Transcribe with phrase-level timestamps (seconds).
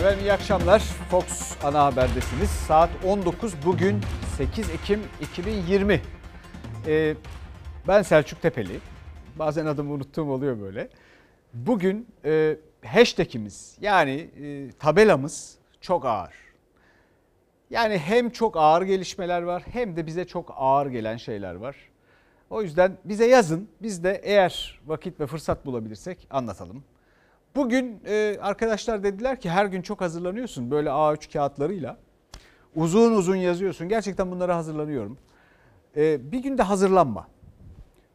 [0.00, 0.78] Efendim iyi akşamlar.
[1.10, 2.50] Fox ana haberdesiniz.
[2.50, 4.00] Saat 19 bugün
[4.36, 6.00] 8 Ekim 2020.
[6.86, 7.14] Ee,
[7.88, 8.80] ben Selçuk Tepeli.
[9.36, 10.88] Bazen adımı unuttuğum oluyor böyle.
[11.54, 16.34] Bugün e, hashtagimiz yani e, tabelamız çok ağır.
[17.70, 21.76] Yani hem çok ağır gelişmeler var hem de bize çok ağır gelen şeyler var.
[22.50, 23.68] O yüzden bize yazın.
[23.82, 26.84] Biz de eğer vakit ve fırsat bulabilirsek anlatalım.
[27.54, 31.96] Bugün e, arkadaşlar dediler ki her gün çok hazırlanıyorsun böyle A3 kağıtlarıyla.
[32.74, 33.88] Uzun uzun yazıyorsun.
[33.88, 35.18] Gerçekten bunlara hazırlanıyorum.
[35.96, 37.28] E, bir günde hazırlanma.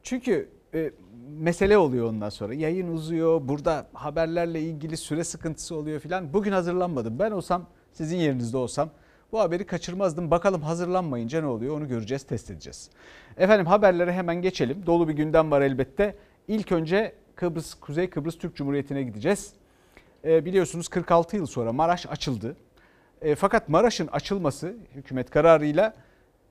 [0.03, 0.91] Çünkü e,
[1.29, 2.53] mesele oluyor ondan sonra.
[2.53, 3.41] Yayın uzuyor.
[3.48, 6.34] Burada haberlerle ilgili süre sıkıntısı oluyor filan.
[6.34, 7.20] Bugün hazırlanmadım.
[7.20, 8.90] Ben olsam sizin yerinizde olsam
[9.31, 10.31] bu haberi kaçırmazdım.
[10.31, 12.90] Bakalım hazırlanmayınca ne oluyor onu göreceğiz, test edeceğiz.
[13.38, 14.85] Efendim haberlere hemen geçelim.
[14.85, 16.15] Dolu bir gündem var elbette.
[16.48, 19.53] İlk önce Kıbrıs, Kuzey Kıbrıs Türk Cumhuriyeti'ne gideceğiz.
[20.26, 22.55] E, biliyorsunuz 46 yıl sonra Maraş açıldı.
[23.21, 25.95] E, fakat Maraş'ın açılması hükümet kararıyla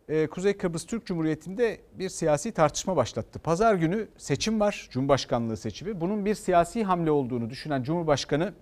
[0.09, 3.39] e, Kuzey Kıbrıs Türk Cumhuriyeti'nde bir siyasi tartışma başlattı.
[3.39, 6.01] Pazar günü seçim var, Cumhurbaşkanlığı seçimi.
[6.01, 8.53] Bunun bir siyasi hamle olduğunu düşünen Cumhurbaşkanı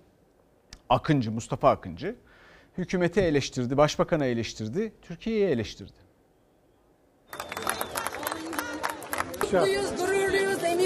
[0.89, 2.15] Akıncı, Mustafa Akıncı
[2.77, 6.03] hükümeti eleştirdi, başbakanı eleştirdi, Türkiye'yi eleştirdi.
[9.41, 10.12] Mutluyuz,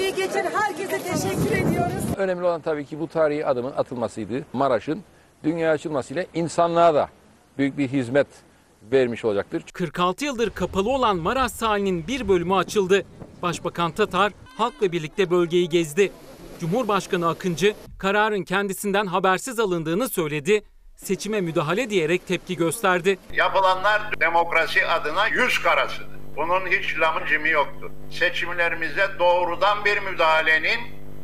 [0.08, 2.04] emeği geçen herkese teşekkür ediyoruz.
[2.16, 4.44] Önemli olan tabii ki bu tarihi adımın atılmasıydı.
[4.52, 5.04] Maraş'ın
[5.44, 7.08] dünya açılmasıyla insanlığa da
[7.58, 8.26] büyük bir hizmet
[8.92, 9.62] vermiş olacaktır.
[9.72, 13.04] 46 yıldır kapalı olan Maraş sahilinin bir bölümü açıldı.
[13.42, 16.12] Başbakan Tatar halkla birlikte bölgeyi gezdi.
[16.60, 20.62] Cumhurbaşkanı Akıncı kararın kendisinden habersiz alındığını söyledi.
[20.96, 23.18] Seçime müdahale diyerek tepki gösterdi.
[23.32, 26.17] Yapılanlar demokrasi adına yüz karasıdır.
[26.38, 27.90] Bunun hiç lamı cimi yoktur.
[28.10, 30.78] Seçimlerimize doğrudan bir müdahalenin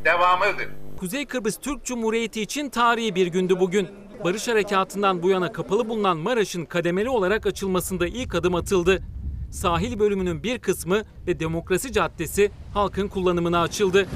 [0.05, 0.69] devamıdır.
[0.99, 3.89] Kuzey Kıbrıs Türk Cumhuriyeti için tarihi bir gündü bugün.
[4.25, 9.03] Barış Harekatı'ndan bu yana kapalı bulunan Maraş'ın kademeli olarak açılmasında ilk adım atıldı.
[9.51, 14.07] Sahil bölümünün bir kısmı ve Demokrasi Caddesi halkın kullanımına açıldı.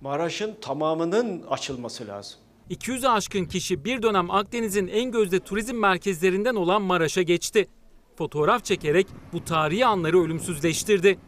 [0.00, 2.38] Maraş'ın tamamının açılması lazım.
[2.70, 7.68] 200'ü aşkın kişi bir dönem Akdeniz'in en gözde turizm merkezlerinden olan Maraş'a geçti.
[8.16, 11.18] Fotoğraf çekerek bu tarihi anları ölümsüzleştirdi.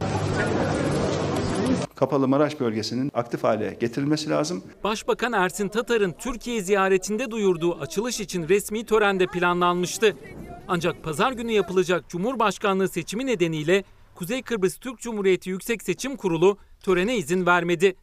[1.95, 4.63] Kapalı Maraş bölgesinin aktif hale getirilmesi lazım.
[4.83, 10.17] Başbakan Ersin Tatar'ın Türkiye ziyaretinde duyurduğu açılış için resmi törende planlanmıştı.
[10.67, 13.83] Ancak pazar günü yapılacak Cumhurbaşkanlığı seçimi nedeniyle
[14.15, 17.95] Kuzey Kıbrıs Türk Cumhuriyeti Yüksek Seçim Kurulu törene izin vermedi.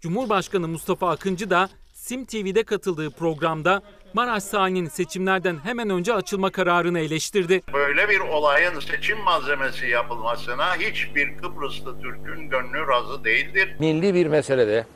[0.00, 3.82] Cumhurbaşkanı Mustafa Akıncı da Sim TV'de katıldığı programda
[4.14, 7.62] Maraş sahilinin seçimlerden hemen önce açılma kararını eleştirdi.
[7.72, 13.76] Böyle bir olayın seçim malzemesi yapılmasına hiçbir Kıbrıslı Türk'ün gönlü razı değildir.
[13.78, 14.86] Milli bir meselede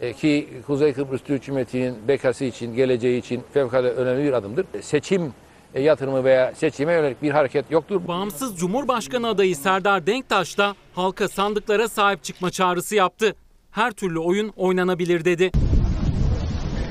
[0.00, 4.66] e, ki Kuzey Kıbrıs Türk Cumhuriyeti'nin bekası için, geleceği için fevkalade önemli bir adımdır.
[4.80, 5.32] Seçim
[5.74, 8.00] e, yatırımı veya seçime yönelik bir hareket yoktur.
[8.08, 13.36] Bağımsız Cumhurbaşkanı adayı Serdar Denktaş da halka sandıklara sahip çıkma çağrısı yaptı.
[13.70, 15.50] Her türlü oyun oynanabilir dedi.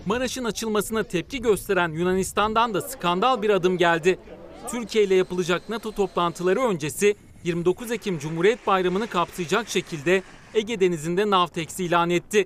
[0.05, 4.19] Maraş'ın açılmasına tepki gösteren Yunanistan'dan da skandal bir adım geldi.
[4.67, 11.79] Türkiye ile yapılacak NATO toplantıları öncesi 29 Ekim Cumhuriyet Bayramı'nı kapsayacak şekilde Ege Denizi'nde Navtex
[11.79, 12.45] ilan etti.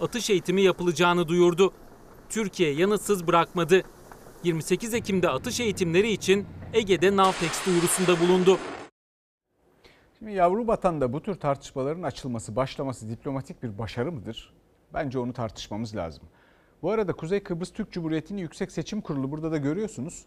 [0.00, 1.72] Atış eğitimi yapılacağını duyurdu.
[2.28, 3.82] Türkiye yanıtsız bırakmadı.
[4.44, 8.58] 28 Ekim'de atış eğitimleri için Ege'de Navtex duyurusunda bulundu.
[10.18, 14.52] Şimdi yavru vatanda bu tür tartışmaların açılması, başlaması diplomatik bir başarı mıdır?
[14.94, 16.24] Bence onu tartışmamız lazım.
[16.82, 20.24] Bu arada Kuzey Kıbrıs Türk Cumhuriyeti'nin Yüksek Seçim Kurulu burada da görüyorsunuz.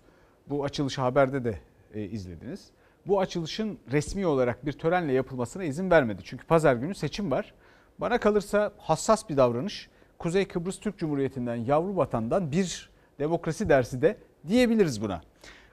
[0.49, 1.59] Bu açılışı haberde de
[1.93, 2.69] e, izlediniz.
[3.07, 6.21] Bu açılışın resmi olarak bir törenle yapılmasına izin vermedi.
[6.25, 7.53] Çünkü pazar günü seçim var.
[7.99, 9.89] Bana kalırsa hassas bir davranış.
[10.19, 12.89] Kuzey Kıbrıs Türk Cumhuriyeti'nden yavru vatandan bir
[13.19, 14.17] demokrasi dersi de
[14.47, 15.21] diyebiliriz buna.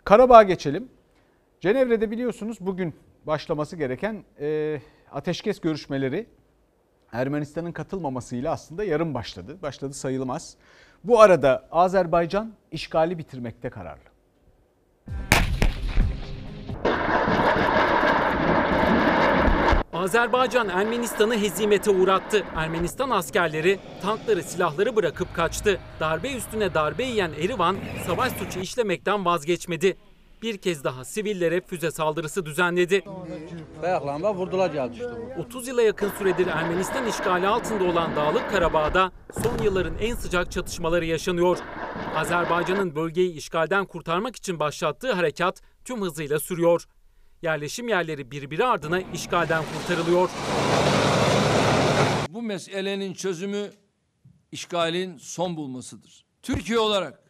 [0.04, 0.88] Karabağ'a geçelim.
[1.60, 2.94] Cenevre'de biliyorsunuz bugün
[3.26, 4.81] başlaması gereken e,
[5.12, 6.26] ateşkes görüşmeleri
[7.12, 9.59] Ermenistan'ın katılmamasıyla aslında yarım başladı.
[9.62, 10.56] Başladı sayılmaz.
[11.05, 14.12] Bu arada Azerbaycan işgali bitirmekte kararlı.
[19.93, 22.44] Azerbaycan Ermenistan'ı hezimete uğrattı.
[22.56, 25.81] Ermenistan askerleri tankları silahları bırakıp kaçtı.
[26.00, 27.76] Darbe üstüne darbe yiyen Erivan
[28.06, 29.97] savaş suçu işlemekten vazgeçmedi.
[30.43, 33.05] Bir kez daha sivillere füze saldırısı düzenledi.
[33.05, 35.41] Geldi işte bu.
[35.41, 39.12] 30 yıla yakın süredir Ermenistan işgali altında olan Dağlık Karabağ'da
[39.43, 41.59] son yılların en sıcak çatışmaları yaşanıyor.
[42.17, 46.85] Azerbaycan'ın bölgeyi işgalden kurtarmak için başlattığı harekat tüm hızıyla sürüyor.
[47.43, 50.31] Yerleşim yerleri birbiri ardına işgalden kurtarılıyor.
[52.29, 53.71] Bu meselenin çözümü
[54.53, 56.25] işgalin son bulmasıdır.
[56.43, 57.23] Türkiye olarak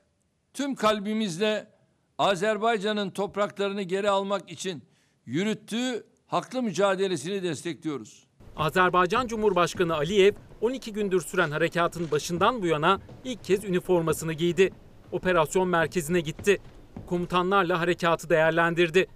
[0.54, 1.72] tüm kalbimizle
[2.18, 4.82] Azerbaycan'ın topraklarını geri almak için
[5.26, 8.26] yürüttüğü haklı mücadelesini destekliyoruz.
[8.56, 14.70] Azerbaycan Cumhurbaşkanı Aliyev 12 gündür süren harekatın başından bu yana ilk kez üniformasını giydi.
[15.12, 16.60] Operasyon merkezine gitti.
[17.06, 19.06] Komutanlarla harekatı değerlendirdi.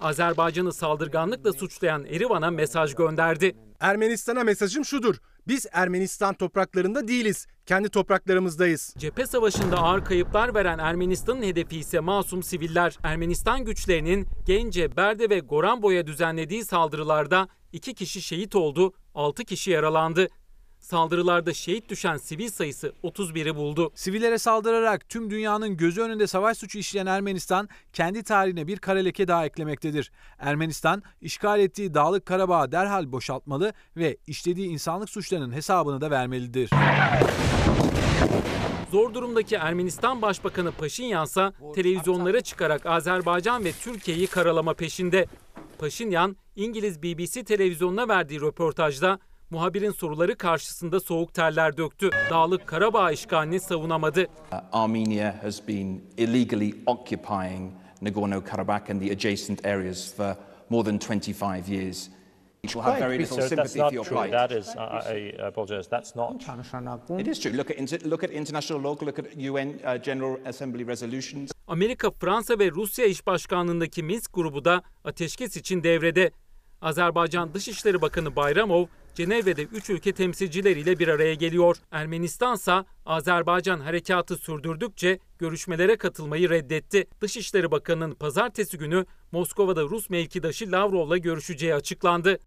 [0.00, 3.56] Azerbaycan'ı saldırganlıkla suçlayan Erivan'a mesaj gönderdi.
[3.80, 5.16] Ermenistan'a mesajım şudur.
[5.48, 7.46] Biz Ermenistan topraklarında değiliz.
[7.66, 8.94] Kendi topraklarımızdayız.
[8.98, 12.98] Cephe savaşında ağır kayıplar veren Ermenistan'ın hedefi ise masum siviller.
[13.02, 20.28] Ermenistan güçlerinin Gence, Berde ve Goranboy'a düzenlediği saldırılarda 2 kişi şehit oldu, 6 kişi yaralandı.
[20.90, 23.92] Saldırılarda şehit düşen sivil sayısı 31'i buldu.
[23.94, 29.28] Sivillere saldırarak tüm dünyanın gözü önünde savaş suçu işleyen Ermenistan kendi tarihine bir kara leke
[29.28, 30.12] daha eklemektedir.
[30.38, 36.70] Ermenistan işgal ettiği Dağlık Karabağ'ı derhal boşaltmalı ve işlediği insanlık suçlarının hesabını da vermelidir.
[38.90, 45.26] Zor durumdaki Ermenistan Başbakanı Paşinyan ise televizyonlara çıkarak Azerbaycan ve Türkiye'yi karalama peşinde.
[45.78, 49.18] Paşinyan, İngiliz BBC televizyonuna verdiği röportajda
[49.50, 52.10] muhabirin soruları karşısında soğuk terler döktü.
[52.30, 54.26] Dağlık Karabağ işgalini savunamadı.
[54.72, 60.36] Armenia has been illegally occupying Nagorno-Karabakh and the adjacent areas for
[60.70, 62.10] more than 25 years.
[62.62, 64.32] We'll have very little sympathy for your plight.
[64.32, 66.42] That is, I, I apologize, that's not.
[67.20, 67.52] It is true.
[67.52, 71.52] Look at, inter- look at international law, look at UN uh, General Assembly resolutions.
[71.66, 76.30] Amerika, Fransa ve Rusya İş Başkanlığındaki Minsk grubu da ateşkes için devrede.
[76.82, 81.76] Azerbaycan Dışişleri Bakanı Bayramov, Cenevre'de 3 ülke temsilcileriyle bir araya geliyor.
[81.90, 82.72] Ermenistan ise
[83.06, 87.06] Azerbaycan harekatı sürdürdükçe görüşmelere katılmayı reddetti.
[87.20, 92.38] Dışişleri Bakanı'nın pazartesi günü Moskova'da Rus mevkidaşı Lavrov'la görüşeceği açıklandı.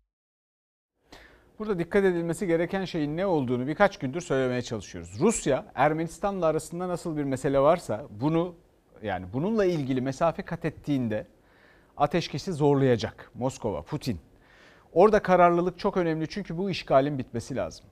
[1.60, 5.20] Burada dikkat edilmesi gereken şeyin ne olduğunu birkaç gündür söylemeye çalışıyoruz.
[5.20, 8.56] Rusya Ermenistan'la arasında nasıl bir mesele varsa bunu
[9.04, 11.28] yani bununla ilgili mesafe kat ettiğinde
[11.98, 14.20] ateşkesi zorlayacak Moskova, Putin.
[14.94, 17.86] Orada kararlılık çok önemli çünkü bu işgalin bitmesi lazım.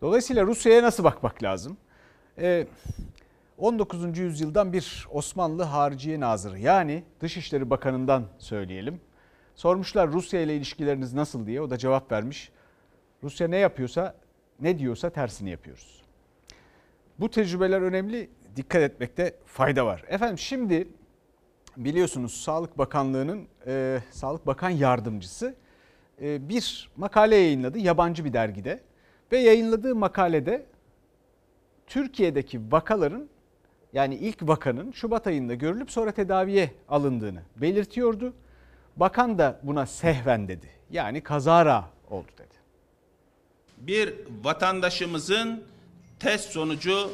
[0.00, 1.76] Dolayısıyla Rusya'ya nasıl bakmak lazım?
[2.38, 2.66] Ee,
[3.58, 4.18] 19.
[4.18, 9.00] yüzyıldan bir Osmanlı Hariciye Nazırı yani Dışişleri Bakanı'ndan söyleyelim.
[9.54, 12.50] Sormuşlar Rusya ile ilişkileriniz nasıl diye o da cevap vermiş.
[13.22, 14.14] Rusya ne yapıyorsa
[14.60, 16.02] ne diyorsa tersini yapıyoruz.
[17.18, 20.04] Bu tecrübeler önemli dikkat etmekte fayda var.
[20.08, 20.88] Efendim şimdi
[21.76, 25.54] biliyorsunuz Sağlık Bakanlığı'nın e, Sağlık Bakan Yardımcısı
[26.20, 28.80] bir makale yayınladı yabancı bir dergide
[29.32, 30.66] ve yayınladığı makalede
[31.86, 33.28] Türkiye'deki vakaların
[33.92, 38.34] yani ilk vakanın Şubat ayında görülüp sonra tedaviye alındığını belirtiyordu.
[38.96, 40.70] Bakan da buna sehven dedi.
[40.90, 42.54] Yani kazara oldu dedi.
[43.78, 45.64] Bir vatandaşımızın
[46.20, 47.10] test sonucu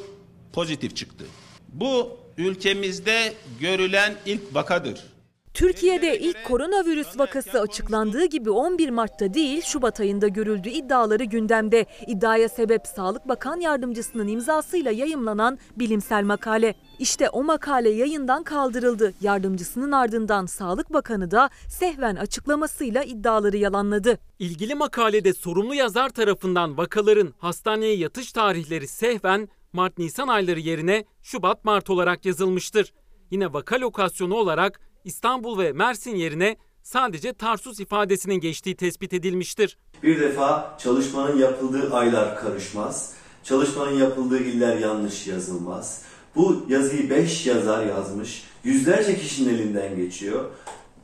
[0.52, 1.24] pozitif çıktı.
[1.68, 5.13] Bu ülkemizde görülen ilk vakadır.
[5.54, 11.86] Türkiye'de ilk koronavirüs vakası açıklandığı gibi 11 Mart'ta değil Şubat ayında görüldü iddiaları gündemde.
[12.06, 16.74] İddiaya sebep Sağlık Bakan Yardımcısının imzasıyla yayımlanan bilimsel makale.
[16.98, 19.14] İşte o makale yayından kaldırıldı.
[19.20, 24.18] Yardımcısının ardından Sağlık Bakanı da sehven açıklamasıyla iddiaları yalanladı.
[24.38, 32.24] İlgili makalede sorumlu yazar tarafından vakaların hastaneye yatış tarihleri sehven Mart-Nisan ayları yerine Şubat-Mart olarak
[32.24, 32.92] yazılmıştır.
[33.30, 39.78] Yine vaka lokasyonu olarak İstanbul ve Mersin yerine sadece Tarsus ifadesinin geçtiği tespit edilmiştir.
[40.02, 43.12] Bir defa çalışmanın yapıldığı aylar karışmaz.
[43.44, 46.02] Çalışmanın yapıldığı iller yanlış yazılmaz.
[46.36, 48.44] Bu yazıyı 5 yazar yazmış.
[48.64, 50.44] Yüzlerce kişinin elinden geçiyor.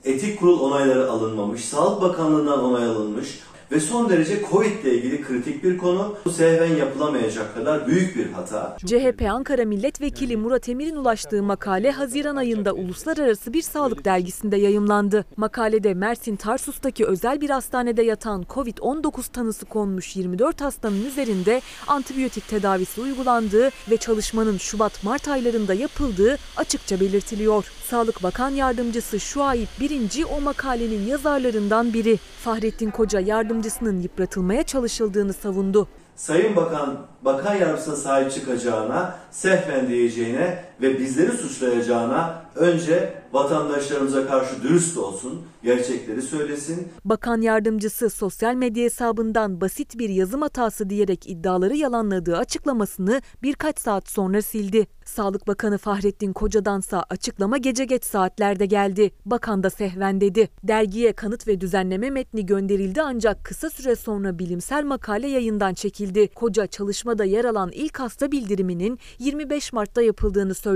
[0.05, 1.65] Etik kurul onayları alınmamış.
[1.65, 3.41] Sağlık Bakanlığı'ndan onay alınmış.
[3.73, 6.17] Ve son derece Covid ile ilgili kritik bir konu.
[6.25, 8.77] Bu sehven yapılamayacak kadar büyük bir hata.
[8.87, 15.25] CHP Ankara Milletvekili Murat Emir'in ulaştığı makale Haziran ayında uluslararası bir sağlık dergisinde yayımlandı.
[15.37, 23.01] Makalede Mersin Tarsus'taki özel bir hastanede yatan Covid-19 tanısı konmuş 24 hastanın üzerinde antibiyotik tedavisi
[23.01, 27.65] uygulandığı ve çalışmanın Şubat-Mart aylarında yapıldığı açıkça belirtiliyor.
[27.91, 32.19] Sağlık Bakan Yardımcısı Şuayip Birinci o makalenin yazarlarından biri.
[32.45, 33.21] Fahrettin Koca
[33.61, 35.89] yardımcısının yıpratılmaya çalışıldığını savundu.
[36.17, 44.97] Sayın Bakan, Bakan Yardımcısına sahip çıkacağına, sehven diyeceğine ve bizleri suçlayacağına önce vatandaşlarımıza karşı dürüst
[44.97, 46.89] olsun, gerçekleri söylesin.
[47.05, 54.09] Bakan Yardımcısı sosyal medya hesabından basit bir yazım hatası diyerek iddiaları yalanladığı açıklamasını birkaç saat
[54.09, 54.87] sonra sildi.
[55.05, 59.11] Sağlık Bakanı Fahrettin Koca'dansa açıklama gece geç saatlerde geldi.
[59.27, 60.49] Bakan da sehven dedi.
[60.63, 66.29] Dergiye kanıt ve düzenleme metni gönderildi ancak kısa süre sonra bilimsel makale yayından çekildi.
[66.35, 70.70] Koca çalışmada yer alan ilk hasta bildiriminin 25 Mart'ta yapıldığını söyledi.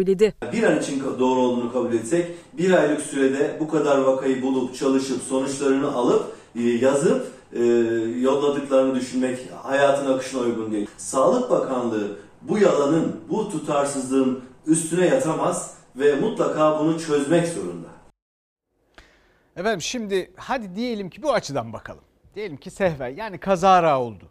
[0.52, 5.22] Bir an için doğru olduğunu kabul etsek bir aylık sürede bu kadar vakayı bulup çalışıp
[5.22, 7.64] sonuçlarını alıp e, yazıp e,
[8.20, 10.86] yolladıklarını düşünmek hayatın akışına uygun değil.
[10.96, 17.88] Sağlık Bakanlığı bu yalanın, bu tutarsızlığın üstüne yatamaz ve mutlaka bunu çözmek zorunda.
[19.56, 22.04] Efendim şimdi hadi diyelim ki bu açıdan bakalım.
[22.34, 24.24] Diyelim ki sehven yani kazara oldu.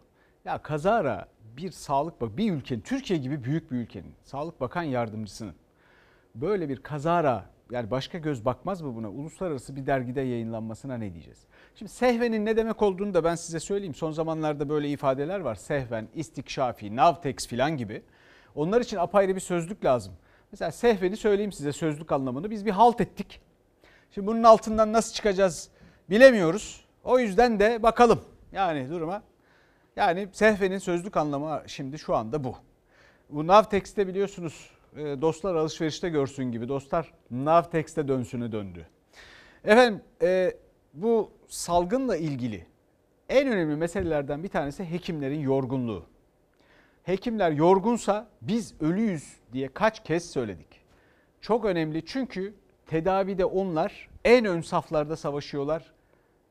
[0.44, 5.54] Ya kazara bir sağlık bak bir ülkenin Türkiye gibi büyük bir ülkenin sağlık bakan yardımcısının
[6.34, 9.10] böyle bir kazara yani başka göz bakmaz mı buna?
[9.10, 11.38] Uluslararası bir dergide yayınlanmasına ne diyeceğiz?
[11.74, 13.94] Şimdi sehvenin ne demek olduğunu da ben size söyleyeyim.
[13.94, 15.54] Son zamanlarda böyle ifadeler var.
[15.54, 18.02] Sehven, istikşafi, navtex filan gibi.
[18.54, 20.14] Onlar için apayrı bir sözlük lazım.
[20.52, 22.50] Mesela sehveni söyleyeyim size sözlük anlamını.
[22.50, 23.40] Biz bir halt ettik.
[24.10, 25.70] Şimdi bunun altından nasıl çıkacağız
[26.10, 26.84] bilemiyoruz.
[27.04, 28.20] O yüzden de bakalım
[28.52, 29.22] yani duruma.
[29.96, 32.56] Yani sehvenin sözlük anlamı şimdi şu anda bu.
[33.30, 38.86] Bu Navtex'te biliyorsunuz e, dostlar alışverişte görsün gibi dostlar Navtex'te dönsünü döndü.
[39.64, 40.56] Efendim e,
[40.94, 42.66] bu salgınla ilgili
[43.28, 46.06] en önemli meselelerden bir tanesi hekimlerin yorgunluğu.
[47.02, 50.80] Hekimler yorgunsa biz ölüyüz diye kaç kez söyledik.
[51.40, 52.54] Çok önemli çünkü
[52.86, 55.92] tedavide onlar en ön saflarda savaşıyorlar.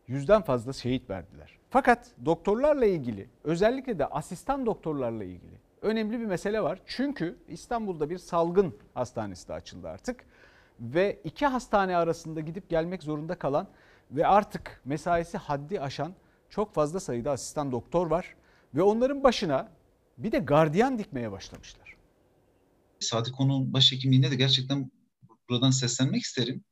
[0.07, 1.57] Yüzden fazla şehit verdiler.
[1.73, 6.79] Fakat doktorlarla ilgili özellikle de asistan doktorlarla ilgili önemli bir mesele var.
[6.85, 10.25] Çünkü İstanbul'da bir salgın hastanesi de açıldı artık.
[10.79, 13.67] Ve iki hastane arasında gidip gelmek zorunda kalan
[14.11, 16.13] ve artık mesaisi haddi aşan
[16.49, 18.35] çok fazla sayıda asistan doktor var.
[18.75, 19.71] Ve onların başına
[20.17, 21.95] bir de gardiyan dikmeye başlamışlar.
[22.99, 24.91] Sadık onun başhekimliğine de gerçekten
[25.49, 26.63] buradan seslenmek isterim.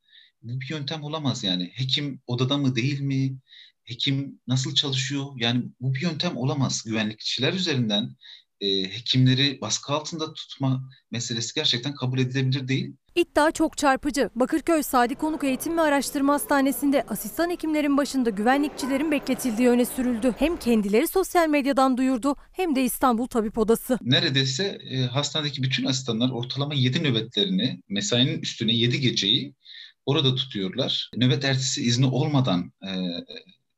[0.41, 1.71] Bu bir yöntem olamaz yani.
[1.73, 3.37] Hekim odada mı değil mi?
[3.83, 5.25] Hekim nasıl çalışıyor?
[5.35, 6.83] Yani bu bir yöntem olamaz.
[6.85, 8.15] Güvenlikçiler üzerinden
[8.61, 12.95] e, hekimleri baskı altında tutma meselesi gerçekten kabul edilebilir değil.
[13.15, 14.29] İddia çok çarpıcı.
[14.35, 20.35] Bakırköy Sadi Konuk Eğitim ve Araştırma Hastanesi'nde asistan hekimlerin başında güvenlikçilerin bekletildiği öne sürüldü.
[20.39, 23.97] Hem kendileri sosyal medyadan duyurdu hem de İstanbul Tabip Odası.
[24.01, 29.55] Neredeyse e, hastanedeki bütün asistanlar ortalama 7 nöbetlerini, mesainin üstüne 7 geceyi
[30.05, 31.09] orada tutuyorlar.
[31.15, 32.89] Nöbet ertesi izni olmadan e,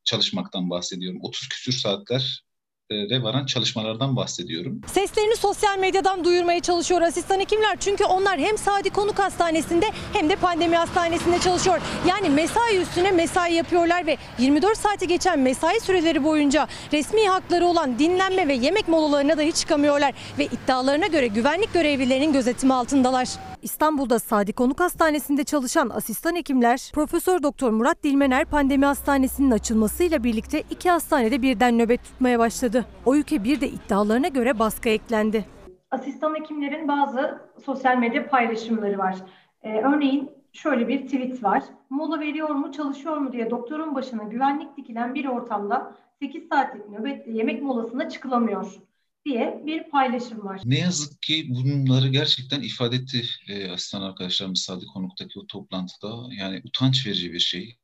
[0.03, 1.19] çalışmaktan bahsediyorum.
[1.23, 2.43] 30 küsür saatler
[2.91, 4.81] re varan çalışmalardan bahsediyorum.
[4.87, 7.79] Seslerini sosyal medyadan duyurmaya çalışıyor asistan hekimler.
[7.79, 11.81] Çünkü onlar hem Sadi Konuk Hastanesi'nde hem de pandemi hastanesinde çalışıyor.
[12.07, 17.99] Yani mesai üstüne mesai yapıyorlar ve 24 saati geçen mesai süreleri boyunca resmi hakları olan
[17.99, 20.13] dinlenme ve yemek molalarına dahi çıkamıyorlar.
[20.37, 23.52] Ve iddialarına göre güvenlik görevlilerinin gözetimi altındalar.
[23.63, 30.63] İstanbul'da Sadi Konuk Hastanesi'nde çalışan asistan hekimler Profesör Doktor Murat Dilmener pandemi hastanesinin açılmasıyla birlikte
[30.69, 32.85] iki hastanede birden nöbet tutmaya başladı.
[33.05, 35.45] O ülke bir de iddialarına göre baskı eklendi.
[35.91, 39.15] Asistan hekimlerin bazı sosyal medya paylaşımları var.
[39.63, 41.63] Ee, örneğin şöyle bir tweet var.
[41.89, 47.31] Mola veriyor mu çalışıyor mu diye doktorun başına güvenlik dikilen bir ortamda 8 saatlik nöbetle
[47.31, 48.79] yemek molasına çıkılamıyor
[49.25, 50.61] diye bir paylaşım var.
[50.65, 56.33] Ne yazık ki bunları gerçekten ifade etti e, asistan arkadaşlarımız Sadık Konuk'taki o toplantıda.
[56.33, 57.77] Yani utanç verici bir şey.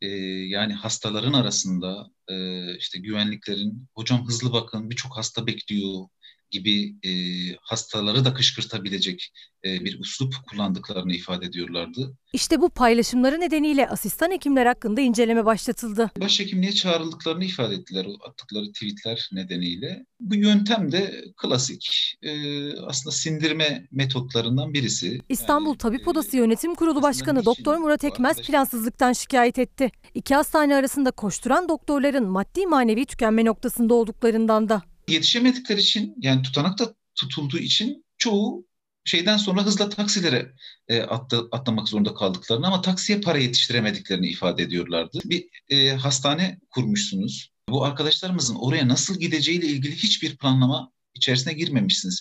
[0.00, 0.08] E,
[0.46, 2.34] yani hastaların arasında e,
[2.76, 6.08] işte güvenliklerin hocam hızlı bakın birçok hasta bekliyor
[6.52, 7.12] gibi e,
[7.60, 9.32] hastaları da kışkırtabilecek
[9.64, 12.16] e, bir uslup kullandıklarını ifade ediyorlardı.
[12.32, 16.10] İşte bu paylaşımları nedeniyle asistan hekimler hakkında inceleme başlatıldı.
[16.20, 20.06] Başhekimliğe çağrıldıklarını ifade ettiler o attıkları tweetler nedeniyle.
[20.20, 22.32] Bu yöntem de klasik e,
[22.78, 25.20] aslında sindirme metotlarından birisi.
[25.28, 29.90] İstanbul yani, Tabip Odası Yönetim Kurulu Başkanı Doktor Murat Ekmez plansızlıktan şikayet etti.
[30.14, 34.91] İki hastane arasında koşturan doktorların maddi manevi tükenme noktasında olduklarından da.
[35.12, 38.66] Yetişemedikleri için yani tutanakta tutulduğu için çoğu
[39.04, 40.52] şeyden sonra hızla taksilere
[40.88, 45.18] e, attı, atlamak zorunda kaldıklarını ama taksiye para yetiştiremediklerini ifade ediyorlardı.
[45.24, 47.52] Bir e, hastane kurmuşsunuz.
[47.68, 52.20] Bu arkadaşlarımızın oraya nasıl gideceğiyle ilgili hiçbir planlama içerisine girmemişsiniz.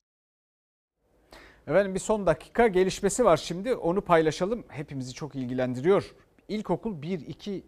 [1.68, 4.66] Efendim bir son dakika gelişmesi var şimdi onu paylaşalım.
[4.70, 6.16] Hepimizi çok ilgilendiriyor.
[6.52, 7.64] İlkokul 1, 2,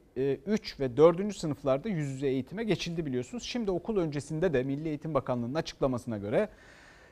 [0.45, 1.35] 3 ve 4.
[1.35, 3.43] sınıflarda yüz yüze eğitime geçildi biliyorsunuz.
[3.43, 6.49] Şimdi okul öncesinde de Milli Eğitim Bakanlığı'nın açıklamasına göre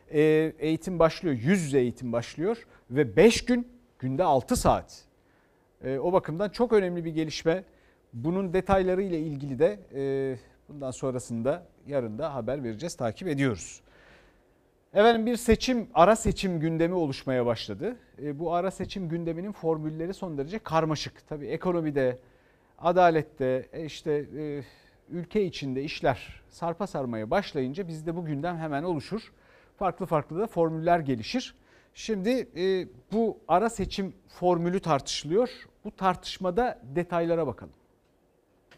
[0.10, 0.22] e,
[0.60, 1.36] eğitim başlıyor.
[1.36, 3.68] Yüz yüze eğitim başlıyor ve 5 gün
[4.00, 5.06] günde 6 saat.
[5.84, 7.64] E, o bakımdan çok önemli bir gelişme.
[8.14, 10.36] Bunun detayları ile ilgili de e,
[10.70, 13.82] bundan sonrasında yarın da haber vereceğiz, takip ediyoruz.
[14.94, 17.96] Efendim bir seçim, ara seçim gündemi oluşmaya başladı.
[18.24, 21.28] E, bu ara seçim gündeminin formülleri son derece karmaşık.
[21.28, 22.20] Tabii ekonomide,
[22.80, 24.64] adalette, e, işte e,
[25.10, 29.32] ülke içinde işler sarpa sarmaya başlayınca bizde bu gündem hemen oluşur.
[29.80, 31.56] Farklı farklı da formüller gelişir.
[31.94, 32.48] Şimdi
[33.12, 35.50] bu ara seçim formülü tartışılıyor.
[35.86, 37.74] Bu tartışmada detaylara bakalım.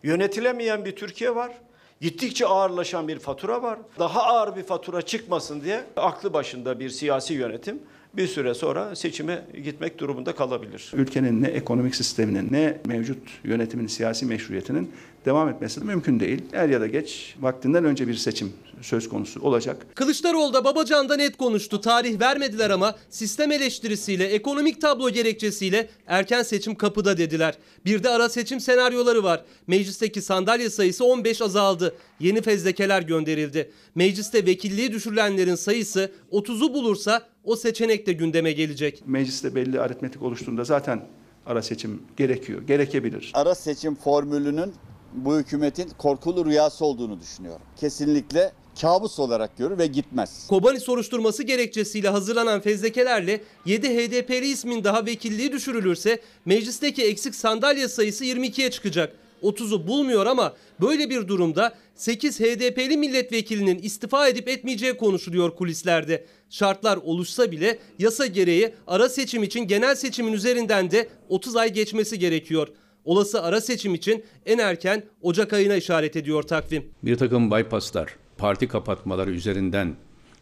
[0.03, 1.61] Yönetilemeyen bir Türkiye var.
[2.03, 3.79] Gittikçe ağırlaşan bir fatura var.
[3.99, 7.81] Daha ağır bir fatura çıkmasın diye aklı başında bir siyasi yönetim
[8.17, 10.91] bir süre sonra seçime gitmek durumunda kalabilir.
[10.93, 14.91] Ülkenin ne ekonomik sisteminin ne mevcut yönetimin siyasi meşruiyetinin
[15.25, 16.41] devam etmesi de mümkün değil.
[16.53, 19.85] Er ya da geç vaktinden önce bir seçim söz konusu olacak.
[19.95, 21.81] Kılıçdaroğlu da Babacan'da net konuştu.
[21.81, 27.57] Tarih vermediler ama sistem eleştirisiyle, ekonomik tablo gerekçesiyle erken seçim kapıda dediler.
[27.85, 29.43] Bir de ara seçim senaryoları var.
[29.67, 31.95] Meclisteki sandalye sayısı 15 azaldı.
[32.19, 33.71] Yeni fezlekeler gönderildi.
[33.95, 39.03] Mecliste vekilliği düşürülenlerin sayısı 30'u bulursa o seçenek de gündeme gelecek.
[39.05, 41.07] Mecliste belli aritmetik oluştuğunda zaten
[41.45, 43.31] ara seçim gerekiyor, gerekebilir.
[43.33, 44.73] Ara seçim formülünün
[45.13, 47.61] bu hükümetin korkulu rüyası olduğunu düşünüyorum.
[47.77, 50.47] Kesinlikle kabus olarak görür ve gitmez.
[50.47, 58.25] Kobani soruşturması gerekçesiyle hazırlanan fezlekelerle 7 HDP'li ismin daha vekilliği düşürülürse meclisteki eksik sandalye sayısı
[58.25, 59.15] 22'ye çıkacak.
[59.43, 66.25] 30'u bulmuyor ama böyle bir durumda 8 HDP'li milletvekilinin istifa edip etmeyeceği konuşuluyor kulislerde.
[66.49, 72.19] Şartlar oluşsa bile yasa gereği ara seçim için genel seçimin üzerinden de 30 ay geçmesi
[72.19, 72.67] gerekiyor.
[73.05, 76.85] Olası ara seçim için en erken Ocak ayına işaret ediyor takvim.
[77.03, 79.95] Bir takım bypasslar, parti kapatmaları üzerinden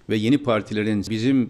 [0.10, 1.50] ve yeni partilerin bizim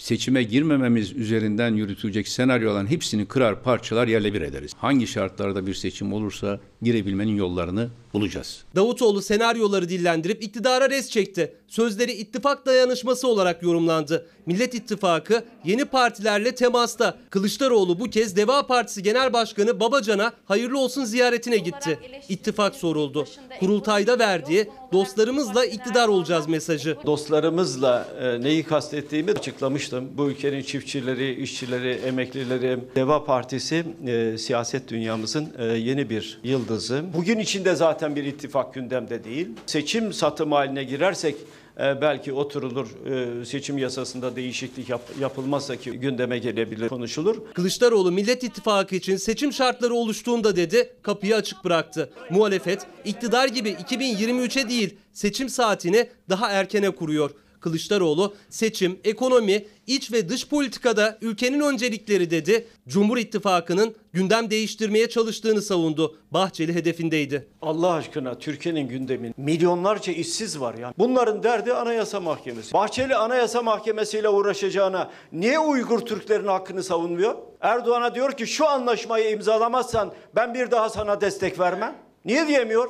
[0.00, 4.72] seçime girmememiz üzerinden yürütülecek senaryoların hepsini kırar parçalar yerle bir ederiz.
[4.78, 8.64] Hangi şartlarda bir seçim olursa girebilmenin yollarını bulacağız.
[8.76, 11.54] Davutoğlu senaryoları dillendirip iktidara res çekti.
[11.68, 14.26] Sözleri ittifak dayanışması olarak yorumlandı.
[14.46, 17.18] Millet İttifakı yeni partilerle temasta.
[17.30, 21.98] Kılıçdaroğlu bu kez Deva Partisi Genel Başkanı Babacan'a hayırlı olsun ziyaretine gitti.
[22.28, 23.26] İttifak soruldu.
[23.60, 26.96] Kurultayda verdiği dostlarımızla iktidar olacağız mesajı.
[27.06, 30.08] Dostlarımızla e, neyi kastettiğimi açıklamıştım.
[30.16, 37.04] Bu ülkenin çiftçileri, işçileri, emeklileri, Deva Partisi e, siyaset dünyamızın e, yeni bir yıldızı.
[37.14, 39.48] Bugün içinde zaten bir ittifak gündemde değil.
[39.66, 41.36] Seçim satım haline girersek
[41.80, 47.36] e, belki oturulur e, seçim yasasında değişiklik yap, yapılmazsa ki gündeme gelebilir konuşulur.
[47.54, 52.10] Kılıçdaroğlu Millet İttifakı için seçim şartları oluştuğunda dedi kapıyı açık bıraktı.
[52.30, 57.30] Muhalefet iktidar gibi 2023'e değil seçim saatini daha erkene kuruyor.
[57.60, 62.66] Kılıçdaroğlu seçim, ekonomi, iç ve dış politikada ülkenin öncelikleri dedi.
[62.88, 66.16] Cumhur İttifakı'nın gündem değiştirmeye çalıştığını savundu.
[66.30, 67.48] Bahçeli hedefindeydi.
[67.62, 70.94] Allah aşkına Türkiye'nin gündemi milyonlarca işsiz var ya.
[70.98, 72.74] Bunların derdi Anayasa Mahkemesi.
[72.74, 77.34] Bahçeli Anayasa Mahkemesi ile uğraşacağına niye Uygur Türklerin hakkını savunmuyor?
[77.60, 81.96] Erdoğan'a diyor ki şu anlaşmayı imzalamazsan ben bir daha sana destek vermem.
[82.24, 82.88] Niye diyemiyor?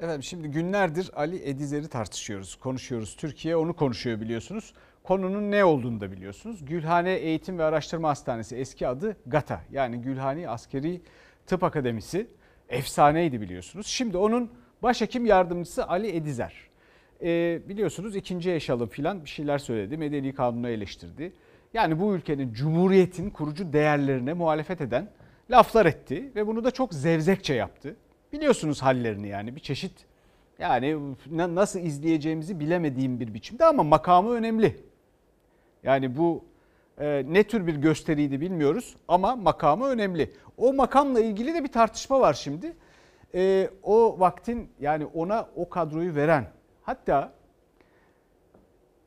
[0.00, 3.16] Efendim şimdi günlerdir Ali Edizer'i tartışıyoruz, konuşuyoruz.
[3.16, 4.74] Türkiye onu konuşuyor biliyorsunuz.
[5.02, 6.64] Konunun ne olduğunu da biliyorsunuz.
[6.64, 11.00] Gülhane Eğitim ve Araştırma Hastanesi eski adı GATA yani Gülhane Askeri
[11.46, 12.26] Tıp Akademisi
[12.68, 13.86] efsaneydi biliyorsunuz.
[13.86, 14.50] Şimdi onun
[14.82, 16.54] başhekim yardımcısı Ali Edizer.
[17.22, 19.96] Ee, biliyorsunuz ikinci yaşalım filan bir şeyler söyledi.
[19.96, 21.32] Medeni kanunu eleştirdi.
[21.74, 25.08] Yani bu ülkenin cumhuriyetin kurucu değerlerine muhalefet eden
[25.50, 27.96] laflar etti ve bunu da çok zevzekçe yaptı.
[28.34, 29.92] Biliyorsunuz hallerini yani bir çeşit
[30.58, 34.84] yani nasıl izleyeceğimizi bilemediğim bir biçimde ama makamı önemli.
[35.82, 36.44] Yani bu
[36.98, 40.32] e, ne tür bir gösteriydi bilmiyoruz ama makamı önemli.
[40.56, 42.76] O makamla ilgili de bir tartışma var şimdi.
[43.34, 46.46] E, o vaktin yani ona o kadroyu veren
[46.82, 47.32] hatta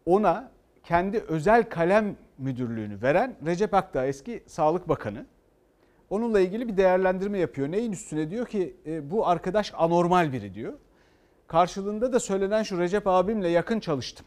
[0.06, 0.52] ona
[0.84, 5.26] kendi özel kalem müdürlüğünü veren Recep Akdağ eski Sağlık Bakanı.
[6.10, 7.72] Onunla ilgili bir değerlendirme yapıyor.
[7.72, 10.74] Neyin üstüne diyor ki e, bu arkadaş anormal biri diyor.
[11.48, 14.26] Karşılığında da söylenen şu Recep abimle yakın çalıştım.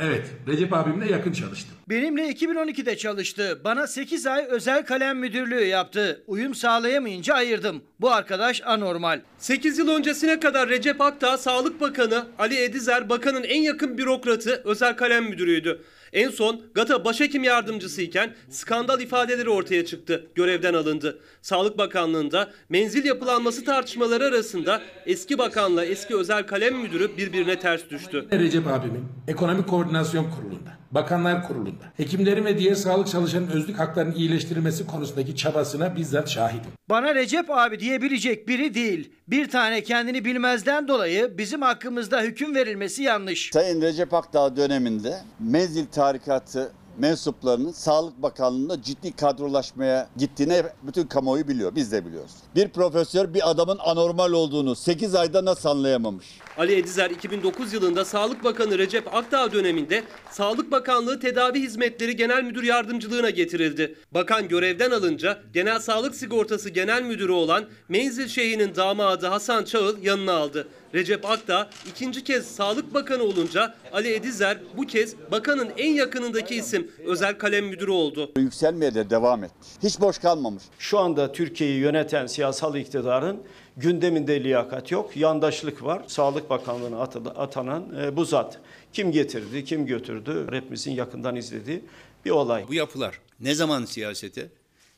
[0.00, 1.74] Evet, Recep abimle yakın çalıştım.
[1.88, 3.60] Benimle 2012'de çalıştı.
[3.64, 6.24] Bana 8 ay özel kalem müdürlüğü yaptı.
[6.26, 7.82] Uyum sağlayamayınca ayırdım.
[8.00, 9.20] Bu arkadaş anormal.
[9.38, 14.96] 8 yıl öncesine kadar Recep Akdağ Sağlık Bakanı, Ali Edizer bakanın en yakın bürokratı, özel
[14.96, 15.84] kalem müdürüydü.
[16.14, 20.26] En son GATA başhekim yardımcısıyken skandal ifadeleri ortaya çıktı.
[20.34, 21.18] Görevden alındı.
[21.42, 28.26] Sağlık Bakanlığı'nda menzil yapılanması tartışmaları arasında eski bakanla eski özel kalem müdürü birbirine ters düştü.
[28.32, 34.86] Recep abimin ekonomik koordinasyon kurulunda Bakanlar Kurulu'nda hekimlerin ve diğer sağlık çalışanının özlük haklarının iyileştirilmesi
[34.86, 36.70] konusundaki çabasına bizzat şahidim.
[36.90, 39.12] Bana Recep abi diyebilecek biri değil.
[39.28, 43.50] Bir tane kendini bilmezden dolayı bizim hakkımızda hüküm verilmesi yanlış.
[43.52, 51.74] Sayın Recep Akdağ döneminde menzil tarikatı mensuplarının Sağlık Bakanlığı'nda ciddi kadrolaşmaya gittiğini bütün kamuoyu biliyor.
[51.74, 52.32] Biz de biliyoruz.
[52.54, 56.26] Bir profesör bir adamın anormal olduğunu 8 ayda nasıl anlayamamış?
[56.58, 62.62] Ali Edizer 2009 yılında Sağlık Bakanı Recep Akdağ döneminde Sağlık Bakanlığı Tedavi Hizmetleri Genel Müdür
[62.62, 63.98] Yardımcılığına getirildi.
[64.14, 70.32] Bakan görevden alınca Genel Sağlık Sigortası Genel Müdürü olan Menzil Şeyh'inin damadı Hasan Çağıl yanına
[70.32, 70.68] aldı.
[70.94, 76.90] Recep Akdağ ikinci kez Sağlık Bakanı olunca Ali Edizer bu kez bakanın en yakınındaki isim
[77.06, 78.32] özel kalem müdürü oldu.
[78.36, 79.68] Yükselmeye de devam etmiş.
[79.82, 80.62] Hiç boş kalmamış.
[80.78, 83.42] Şu anda Türkiye'yi yöneten siyasal iktidarın
[83.76, 86.02] gündeminde liyakat yok, yandaşlık var.
[86.06, 87.00] Sağlık Bakanlığı'na
[87.36, 88.58] atanan e, bu zat.
[88.92, 90.46] Kim getirdi, kim götürdü?
[90.50, 91.84] Hepimizin yakından izlediği
[92.24, 92.64] bir olay.
[92.68, 94.48] Bu yapılar ne zaman siyasete,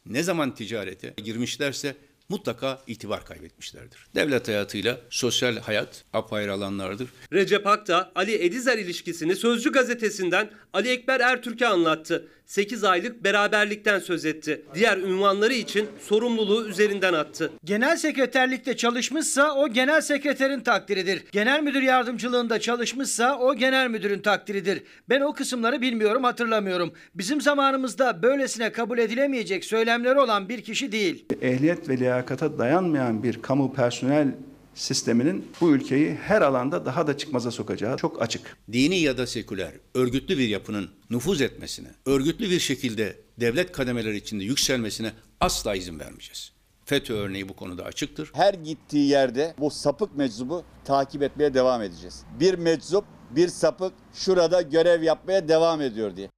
[0.07, 1.97] ne zaman ticarete girmişlerse
[2.29, 3.99] mutlaka itibar kaybetmişlerdir.
[4.15, 7.09] Devlet hayatıyla sosyal hayat apayrı alanlardır.
[7.33, 12.29] Recep Akta Ali Edizer ilişkisini Sözcü gazetesinden Ali Ekber Ertürk'e anlattı.
[12.47, 14.63] 8 aylık beraberlikten söz etti.
[14.75, 17.53] Diğer ünvanları için sorumluluğu üzerinden attı.
[17.65, 21.25] Genel sekreterlikte çalışmışsa o genel sekreterin takdiridir.
[21.33, 24.83] Genel müdür yardımcılığında çalışmışsa o genel müdürün takdiridir.
[25.09, 26.93] Ben o kısımları bilmiyorum hatırlamıyorum.
[27.15, 31.25] Bizim zamanımızda böylesine kabul edilemeyecek söylemleri olan bir kişi değil.
[31.43, 34.35] Ehliyet ve liyakata dayanmayan bir kamu personel
[34.77, 38.57] sisteminin bu ülkeyi her alanda daha da çıkmaza sokacağı çok açık.
[38.73, 44.45] Dini ya da seküler, örgütlü bir yapının nüfuz etmesine, örgütlü bir şekilde devlet kademeleri içinde
[44.45, 46.53] yükselmesine asla izin vermeyeceğiz.
[46.85, 48.31] FETÖ örneği bu konuda açıktır.
[48.35, 52.25] Her gittiği yerde bu sapık meczubu takip etmeye devam edeceğiz.
[52.41, 56.31] Bir meczup, bir sapık şurada görev yapmaya devam ediyor diye.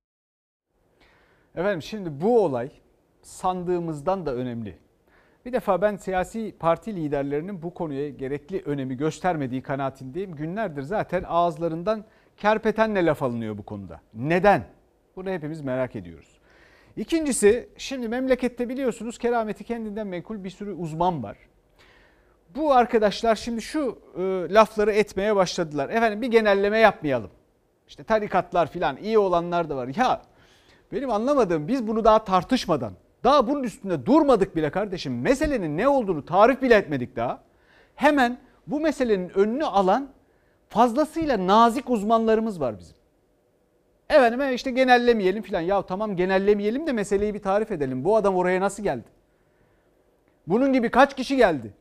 [1.54, 2.70] Efendim şimdi bu olay
[3.22, 4.78] sandığımızdan da önemli.
[5.48, 10.34] Bir defa ben siyasi parti liderlerinin bu konuya gerekli önemi göstermediği kanaatindeyim.
[10.34, 12.04] Günlerdir zaten ağızlarından
[12.36, 14.00] kerpetenle laf alınıyor bu konuda.
[14.14, 14.64] Neden?
[15.16, 16.38] Bunu hepimiz merak ediyoruz.
[16.96, 21.36] İkincisi şimdi memlekette biliyorsunuz kerameti kendinden menkul bir sürü uzman var.
[22.56, 25.88] Bu arkadaşlar şimdi şu e, lafları etmeye başladılar.
[25.88, 27.30] Efendim bir genelleme yapmayalım.
[27.88, 29.90] İşte tarikatlar filan iyi olanlar da var.
[29.96, 30.22] Ya
[30.92, 32.92] benim anlamadığım biz bunu daha tartışmadan
[33.24, 35.20] daha bunun üstünde durmadık bile kardeşim.
[35.20, 37.42] Meselenin ne olduğunu tarif bile etmedik daha.
[37.94, 40.08] Hemen bu meselenin önünü alan
[40.68, 42.96] fazlasıyla nazik uzmanlarımız var bizim.
[44.08, 45.60] Efendim işte genellemeyelim filan.
[45.60, 48.04] Ya tamam genellemeyelim de meseleyi bir tarif edelim.
[48.04, 49.04] Bu adam oraya nasıl geldi?
[50.46, 51.72] Bunun gibi kaç kişi geldi?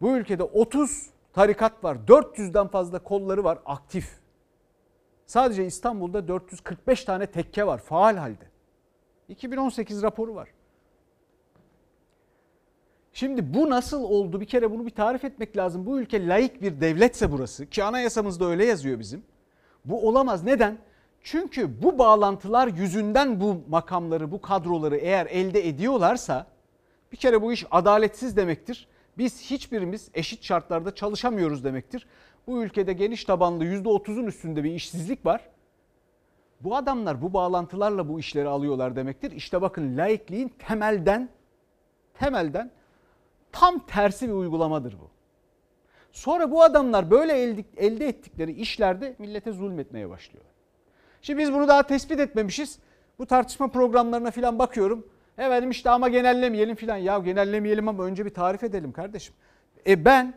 [0.00, 1.96] Bu ülkede 30 tarikat var.
[2.06, 4.18] 400'den fazla kolları var aktif.
[5.26, 8.44] Sadece İstanbul'da 445 tane tekke var faal halde.
[9.28, 10.48] 2018 raporu var.
[13.12, 14.40] Şimdi bu nasıl oldu?
[14.40, 15.86] Bir kere bunu bir tarif etmek lazım.
[15.86, 19.22] Bu ülke layık bir devletse burası ki anayasamızda öyle yazıyor bizim.
[19.84, 20.44] Bu olamaz.
[20.44, 20.78] Neden?
[21.22, 26.46] Çünkü bu bağlantılar yüzünden bu makamları, bu kadroları eğer elde ediyorlarsa
[27.12, 28.88] bir kere bu iş adaletsiz demektir.
[29.18, 32.06] Biz hiçbirimiz eşit şartlarda çalışamıyoruz demektir.
[32.46, 35.48] Bu ülkede geniş tabanlı %30'un üstünde bir işsizlik var.
[36.60, 39.32] Bu adamlar bu bağlantılarla bu işleri alıyorlar demektir.
[39.32, 41.28] İşte bakın laikliğin temelden
[42.14, 42.70] temelden
[43.52, 45.10] tam tersi bir uygulamadır bu.
[46.12, 47.32] Sonra bu adamlar böyle
[47.76, 50.52] elde ettikleri işlerde millete zulmetmeye başlıyorlar.
[51.22, 52.78] Şimdi biz bunu daha tespit etmemişiz.
[53.18, 55.06] Bu tartışma programlarına falan bakıyorum.
[55.38, 56.96] Efendim işte ama genellemeyelim falan.
[56.96, 59.34] Ya genellemeyelim ama önce bir tarif edelim kardeşim.
[59.86, 60.34] E ben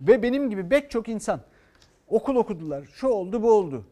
[0.00, 1.40] ve benim gibi pek çok insan
[2.08, 2.84] okul okudular.
[2.84, 3.84] Şu oldu bu oldu.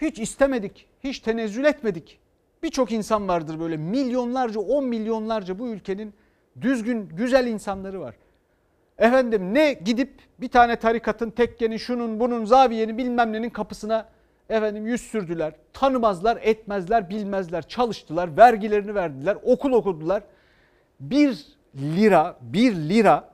[0.00, 2.18] Hiç istemedik, hiç tenezzül etmedik.
[2.62, 6.14] Birçok insan vardır böyle milyonlarca, on milyonlarca bu ülkenin
[6.60, 8.14] düzgün, güzel insanları var.
[8.98, 14.08] Efendim ne gidip bir tane tarikatın, tekkenin, şunun, bunun, zaviyenin bilmem nenin kapısına
[14.48, 15.54] efendim yüz sürdüler.
[15.72, 17.68] Tanımazlar, etmezler, bilmezler.
[17.68, 20.22] Çalıştılar, vergilerini verdiler, okul okudular.
[21.00, 23.30] Bir lira, bir lira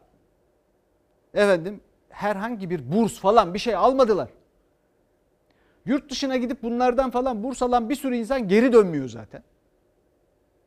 [1.34, 4.28] efendim herhangi bir burs falan bir şey almadılar.
[5.86, 9.42] Yurt dışına gidip bunlardan falan burs alan bir sürü insan geri dönmüyor zaten.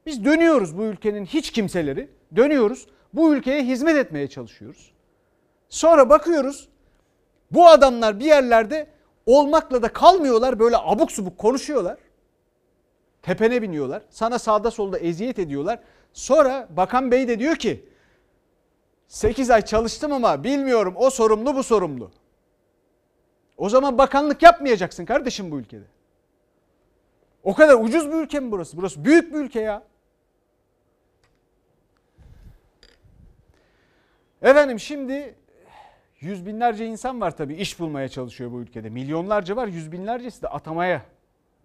[0.06, 2.10] Biz dönüyoruz bu ülkenin hiç kimseleri.
[2.36, 2.88] Dönüyoruz.
[3.14, 4.92] Bu ülkeye hizmet etmeye çalışıyoruz.
[5.70, 6.70] Sonra bakıyoruz
[7.52, 8.88] bu adamlar bir yerlerde
[9.26, 10.60] olmakla da kalmıyorlar.
[10.60, 11.98] Böyle abuk subuk konuşuyorlar.
[13.22, 14.02] Tepene biniyorlar.
[14.10, 15.80] Sana sağda solda eziyet ediyorlar.
[16.14, 17.90] Sonra bakan bey de diyor ki
[19.08, 22.12] 8 ay çalıştım ama bilmiyorum o sorumlu bu sorumlu.
[23.58, 25.84] O zaman bakanlık yapmayacaksın kardeşim bu ülkede.
[27.44, 28.78] O kadar ucuz bir ülke mi burası?
[28.78, 29.84] Burası büyük bir ülke ya.
[34.42, 35.36] Efendim şimdi
[36.20, 38.90] yüz binlerce insan var tabii iş bulmaya çalışıyor bu ülkede.
[38.90, 41.02] Milyonlarca var yüz binlercesi de atamaya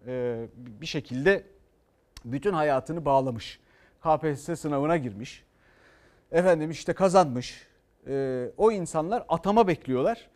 [0.07, 1.45] e, bir şekilde
[2.25, 3.61] bütün hayatını bağlamış.
[4.01, 5.45] KPSS sınavına girmiş.
[6.33, 7.67] Efendim işte kazanmış.
[8.07, 10.29] E, o insanlar atama bekliyorlar.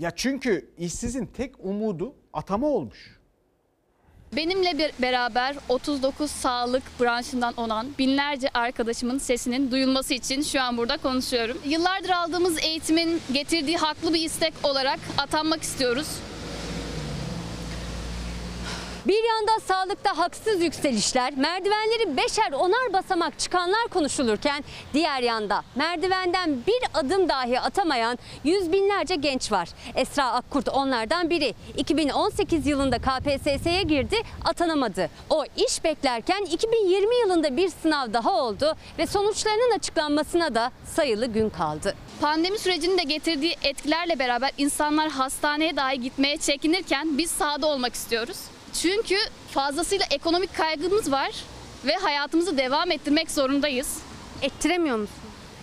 [0.00, 3.20] Ya çünkü işsizin tek umudu atama olmuş.
[4.36, 10.96] Benimle bir beraber 39 sağlık branşından olan binlerce arkadaşımın sesinin duyulması için şu an burada
[10.96, 11.58] konuşuyorum.
[11.64, 16.08] Yıllardır aldığımız eğitimin getirdiği haklı bir istek olarak atanmak istiyoruz.
[19.06, 26.82] Bir yanda sağlıkta haksız yükselişler, merdivenleri beşer onar basamak çıkanlar konuşulurken diğer yanda merdivenden bir
[26.94, 29.68] adım dahi atamayan yüz binlerce genç var.
[29.94, 31.54] Esra Akkurt onlardan biri.
[31.76, 35.10] 2018 yılında KPSS'ye girdi, atanamadı.
[35.30, 41.50] O iş beklerken 2020 yılında bir sınav daha oldu ve sonuçlarının açıklanmasına da sayılı gün
[41.50, 41.94] kaldı.
[42.20, 48.36] Pandemi sürecinin de getirdiği etkilerle beraber insanlar hastaneye dahi gitmeye çekinirken biz sahada olmak istiyoruz.
[48.74, 49.16] Çünkü
[49.50, 51.30] fazlasıyla ekonomik kaygımız var
[51.86, 53.98] ve hayatımızı devam ettirmek zorundayız.
[54.42, 55.16] Ettiremiyor musun?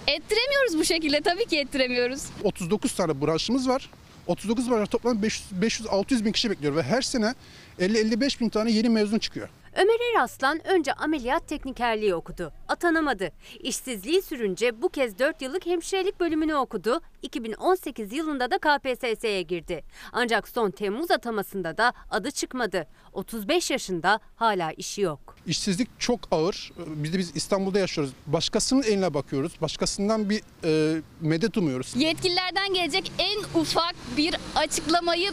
[0.08, 2.24] Ettiremiyoruz bu şekilde tabii ki ettiremiyoruz.
[2.44, 3.90] 39 tane branşımız var.
[4.28, 7.34] 39 branş toplam 500-600 bin kişi bekliyor ve her sene
[7.80, 9.50] 50-55 bin tane yeni mezun çıkıyor.
[9.78, 12.52] Ömer Eraslan önce ameliyat teknikerliği okudu.
[12.68, 13.32] Atanamadı.
[13.60, 17.02] İşsizliği sürünce bu kez 4 yıllık hemşirelik bölümünü okudu.
[17.22, 19.84] 2018 yılında da KPSS'ye girdi.
[20.12, 22.88] Ancak son Temmuz atamasında da adı çıkmadı.
[23.14, 25.36] 35 yaşında hala işi yok.
[25.48, 26.72] İşsizlik çok ağır.
[26.78, 28.14] Biz de biz İstanbul'da yaşıyoruz.
[28.28, 29.62] Başkasının eline bakıyoruz.
[29.62, 31.94] Başkasından bir e, medet umuyoruz.
[31.96, 35.32] Yetkililerden gelecek en ufak bir açıklamayı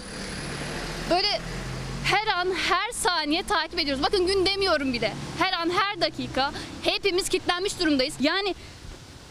[1.11, 1.28] böyle
[2.05, 4.03] her an her saniye takip ediyoruz.
[4.03, 5.12] Bakın gün demiyorum bile.
[5.38, 8.14] Her an her dakika hepimiz kilitlenmiş durumdayız.
[8.21, 8.55] Yani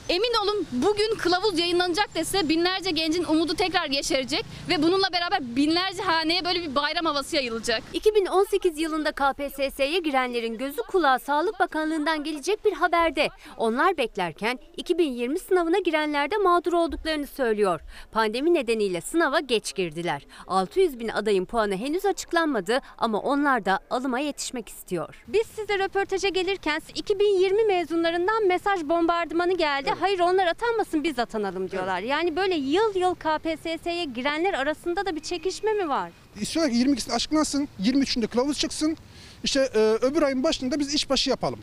[0.10, 6.04] Emin olun bugün kılavuz yayınlanacak dese binlerce gencin umudu tekrar yeşerecek ve bununla beraber binlerce
[6.04, 7.84] haneye böyle bir bayram havası yayılacak.
[7.94, 13.28] 2018 yılında KPSS'ye girenlerin gözü kulağı Sağlık Bakanlığı'ndan gelecek bir haberde.
[13.58, 17.82] Onlar beklerken 2020 sınavına girenler de mağdur olduklarını söylüyor.
[18.12, 20.28] Pandemi nedeniyle sınava geç girdiler.
[20.48, 25.24] 600 bin adayın puanı henüz açıklanmadı ama onlar da alıma yetişmek istiyor.
[25.28, 29.93] Biz size röportaja gelirken 2020 mezunlarından mesaj bombardımanı geldi.
[30.00, 32.00] Hayır onlar atanmasın biz atanalım diyorlar.
[32.00, 36.12] Yani böyle yıl yıl KPSS'ye girenler arasında da bir çekişme mi var?
[36.42, 38.98] İstiyorlar ki 22'sinde açıklansın, 23'ünde kılavuz çıksın.
[39.44, 41.60] İşte e, öbür ayın başında biz işbaşı yapalım.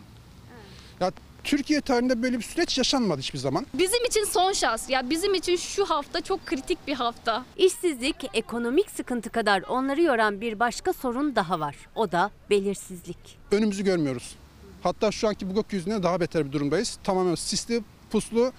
[1.00, 1.12] Ya
[1.44, 3.66] Türkiye tarihinde böyle bir süreç yaşanmadı hiçbir zaman.
[3.74, 4.90] Bizim için son şans.
[4.90, 7.44] Ya bizim için şu hafta çok kritik bir hafta.
[7.56, 11.76] İşsizlik, ekonomik sıkıntı kadar onları yoran bir başka sorun daha var.
[11.94, 13.38] O da belirsizlik.
[13.52, 14.36] Önümüzü görmüyoruz.
[14.82, 16.98] Hatta şu anki bu gökyüzünde daha beter bir durumdayız.
[17.04, 18.52] Tamamen sisli, puslu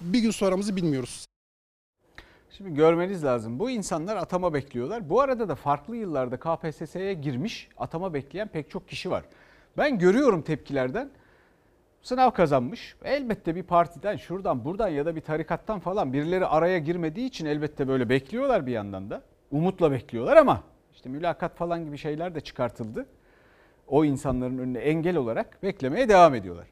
[0.00, 1.24] bir gün sonramızı bilmiyoruz.
[2.50, 3.58] Şimdi görmeniz lazım.
[3.58, 5.10] Bu insanlar atama bekliyorlar.
[5.10, 9.24] Bu arada da farklı yıllarda KPSS'ye girmiş atama bekleyen pek çok kişi var.
[9.76, 11.10] Ben görüyorum tepkilerden.
[12.02, 12.96] Sınav kazanmış.
[13.04, 17.88] Elbette bir partiden şuradan buradan ya da bir tarikattan falan birileri araya girmediği için elbette
[17.88, 19.22] böyle bekliyorlar bir yandan da.
[19.50, 20.62] Umutla bekliyorlar ama
[20.94, 23.06] işte mülakat falan gibi şeyler de çıkartıldı.
[23.88, 26.66] O insanların önüne engel olarak beklemeye devam ediyorlar.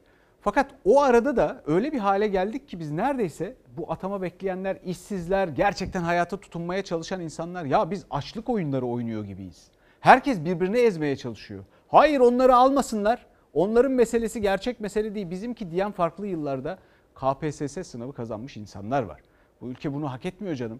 [0.47, 5.47] Fakat o arada da öyle bir hale geldik ki biz neredeyse bu atama bekleyenler, işsizler,
[5.47, 9.67] gerçekten hayata tutunmaya çalışan insanlar ya biz açlık oyunları oynuyor gibiyiz.
[9.99, 11.63] Herkes birbirini ezmeye çalışıyor.
[11.87, 13.25] Hayır onları almasınlar.
[13.53, 15.29] Onların meselesi gerçek mesele değil.
[15.29, 16.77] Bizimki diyen farklı yıllarda
[17.15, 19.21] KPSS sınavı kazanmış insanlar var.
[19.61, 20.79] Bu ülke bunu hak etmiyor canım.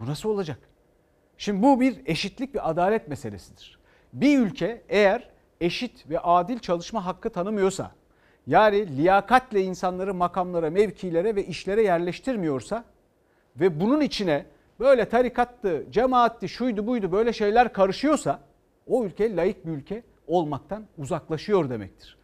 [0.00, 0.58] Bu nasıl olacak?
[1.36, 3.78] Şimdi bu bir eşitlik ve adalet meselesidir.
[4.12, 5.30] Bir ülke eğer
[5.60, 7.97] eşit ve adil çalışma hakkı tanımıyorsa,
[8.48, 12.84] yani liyakatle insanları makamlara, mevkilere ve işlere yerleştirmiyorsa
[13.56, 14.44] ve bunun içine
[14.80, 18.40] böyle tarikattı, cemaatti, şuydu buydu böyle şeyler karışıyorsa
[18.86, 22.18] o ülke layık bir ülke olmaktan uzaklaşıyor demektir.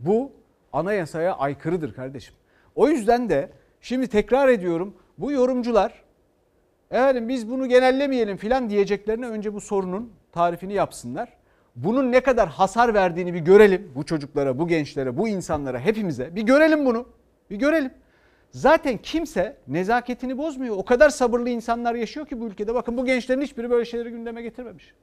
[0.00, 0.32] Bu
[0.72, 2.34] anayasaya aykırıdır kardeşim.
[2.74, 6.02] O yüzden de şimdi tekrar ediyorum bu yorumcular
[6.90, 11.28] efendim biz bunu genellemeyelim filan diyeceklerine önce bu sorunun tarifini yapsınlar.
[11.76, 16.36] Bunun ne kadar hasar verdiğini bir görelim bu çocuklara, bu gençlere, bu insanlara, hepimize.
[16.36, 17.06] Bir görelim bunu.
[17.50, 17.90] Bir görelim.
[18.50, 20.76] Zaten kimse nezaketini bozmuyor.
[20.76, 22.74] O kadar sabırlı insanlar yaşıyor ki bu ülkede.
[22.74, 24.94] Bakın bu gençlerin hiçbiri böyle şeyleri gündeme getirmemiş.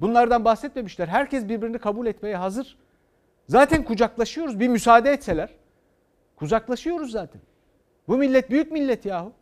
[0.00, 1.08] Bunlardan bahsetmemişler.
[1.08, 2.78] Herkes birbirini kabul etmeye hazır.
[3.48, 4.60] Zaten kucaklaşıyoruz.
[4.60, 5.50] Bir müsaade etseler.
[6.36, 7.40] Kucaklaşıyoruz zaten.
[8.08, 9.32] Bu millet büyük millet yahu.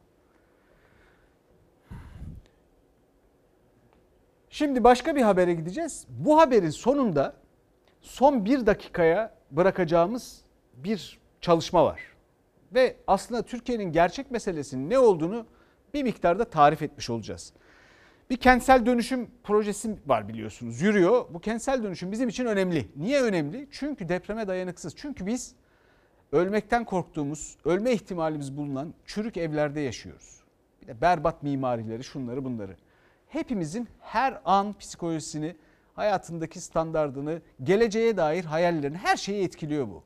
[4.51, 6.07] Şimdi başka bir habere gideceğiz.
[6.09, 7.35] Bu haberin sonunda
[8.01, 10.41] son bir dakikaya bırakacağımız
[10.75, 12.01] bir çalışma var.
[12.75, 15.47] Ve aslında Türkiye'nin gerçek meselesinin ne olduğunu
[15.95, 17.53] bir miktarda tarif etmiş olacağız.
[18.31, 21.25] Bir kentsel dönüşüm projesi var biliyorsunuz yürüyor.
[21.31, 22.89] Bu kentsel dönüşüm bizim için önemli.
[22.97, 23.69] Niye önemli?
[23.71, 24.97] Çünkü depreme dayanıksız.
[24.97, 25.55] Çünkü biz
[26.33, 30.41] ölmekten korktuğumuz, ölme ihtimalimiz bulunan çürük evlerde yaşıyoruz.
[30.83, 32.77] Bir de berbat mimarileri, şunları bunları.
[33.31, 35.57] Hepimizin her an psikolojisini,
[35.95, 40.03] hayatındaki standardını, geleceğe dair hayallerini, her şeyi etkiliyor bu.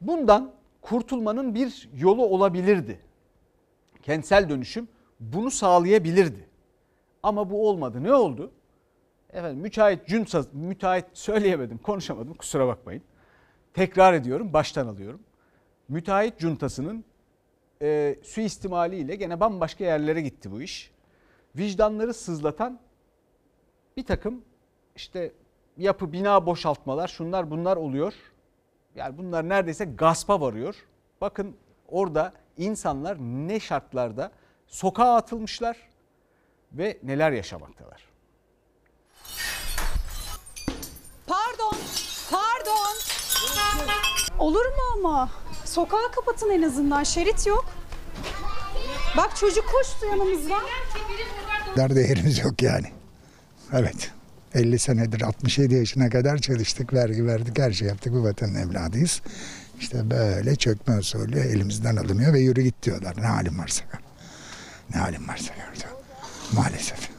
[0.00, 3.00] Bundan kurtulmanın bir yolu olabilirdi.
[4.02, 4.88] Kentsel dönüşüm
[5.20, 6.48] bunu sağlayabilirdi.
[7.22, 8.02] Ama bu olmadı.
[8.02, 8.52] Ne oldu?
[9.32, 13.02] Efendim müteahhit cünsa, müteahhit söyleyemedim, konuşamadım kusura bakmayın.
[13.74, 15.20] Tekrar ediyorum, baştan alıyorum.
[15.88, 17.04] Müteahhit cuntasının
[17.82, 20.95] e, suistimaliyle gene bambaşka yerlere gitti bu iş.
[21.56, 22.80] Vicdanları sızlatan
[23.96, 24.44] bir takım
[24.96, 25.32] işte
[25.76, 28.14] yapı bina boşaltmalar şunlar bunlar oluyor.
[28.94, 30.74] Yani bunlar neredeyse gaspa varıyor.
[31.20, 31.56] Bakın
[31.88, 34.32] orada insanlar ne şartlarda
[34.66, 35.76] sokağa atılmışlar
[36.72, 38.06] ve neler yaşamaktalar.
[41.26, 41.78] Pardon,
[42.30, 42.96] pardon.
[44.38, 45.30] Olur mu ama?
[45.64, 47.64] Sokağı kapatın en azından, şerit yok.
[49.16, 50.62] Bak çocuk koştu yanımızdan.
[51.76, 52.86] Dar değerimiz yok yani.
[53.72, 54.10] Evet.
[54.54, 58.12] 50 senedir 67 yaşına kadar çalıştık, vergi verdik, her şey yaptık.
[58.12, 59.22] Bu vatanın evladıyız.
[59.80, 63.14] İşte böyle çökme usulü elimizden alınıyor ve yürü git diyorlar.
[63.18, 63.84] Ne halim varsa.
[64.94, 65.86] Ne halim varsa gör.
[66.52, 67.15] Maalesef.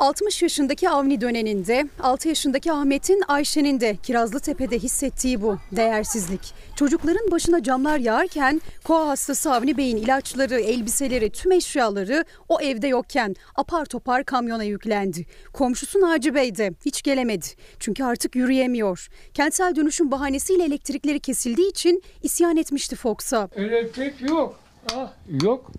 [0.00, 6.54] 60 yaşındaki Avni döneminde 6 yaşındaki Ahmet'in Ayşe'nin de Kirazlıtepe'de hissettiği bu değersizlik.
[6.76, 13.34] Çocukların başına camlar yağarken koa hastası Avni Bey'in ilaçları, elbiseleri, tüm eşyaları o evde yokken
[13.54, 15.26] apar topar kamyona yüklendi.
[15.52, 17.46] Komşusu Naci Bey de hiç gelemedi.
[17.80, 19.08] Çünkü artık yürüyemiyor.
[19.34, 23.48] Kentsel dönüşüm bahanesiyle elektrikleri kesildiği için isyan etmişti Fox'a.
[23.56, 24.56] Elektrik yok.
[24.94, 25.70] Ah, yok.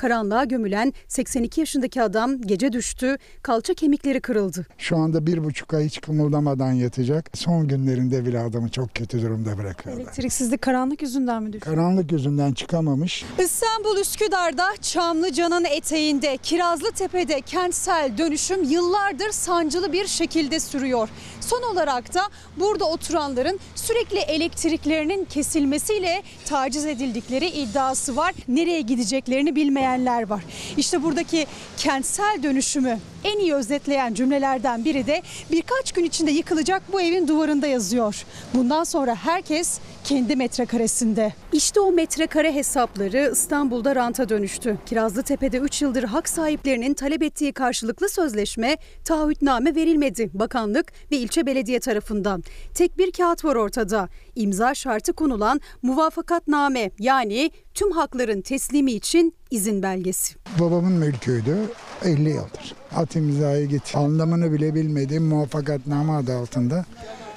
[0.00, 4.66] Karanlığa gömülen 82 yaşındaki adam gece düştü, kalça kemikleri kırıldı.
[4.78, 7.30] Şu anda bir buçuk ay hiç kımıldamadan yatacak.
[7.34, 10.02] Son günlerinde bile adamı çok kötü durumda bırakıyorlar.
[10.02, 11.70] Elektriksizlik karanlık yüzünden mi düştü?
[11.70, 13.24] Karanlık yüzünden çıkamamış.
[13.38, 21.08] İstanbul Üsküdar'da Çamlıca'nın eteğinde Kirazlıtepe'de kentsel dönüşüm yıllardır sancılı bir şekilde sürüyor.
[21.40, 22.20] Son olarak da
[22.56, 28.34] burada oturanların sürekli elektriklerinin kesilmesiyle taciz edildikleri iddiası var.
[28.48, 30.42] Nereye gideceklerini bilmeyenler var.
[30.76, 35.22] İşte buradaki kentsel dönüşümü en iyi özetleyen cümlelerden biri de
[35.52, 38.24] birkaç gün içinde yıkılacak bu evin duvarında yazıyor.
[38.54, 41.32] Bundan sonra herkes kendi metrekaresinde.
[41.52, 44.78] İşte o metrekare hesapları İstanbul'da ranta dönüştü.
[44.86, 51.80] Kirazlıtepe'de 3 yıldır hak sahiplerinin talep ettiği karşılıklı sözleşme, taahhütname verilmedi bakanlık ve ilçe belediye
[51.80, 52.44] tarafından.
[52.74, 54.08] Tek bir kağıt var ortada.
[54.36, 60.34] İmza şartı konulan muvafakatname yani tüm hakların teslimi için izin belgesi.
[60.60, 61.56] Babamın mülküydü
[62.04, 62.74] 50 yıldır.
[62.96, 63.96] At imzayı git.
[63.96, 66.84] Anlamını bile bilmediğim muvaffakatname adı altında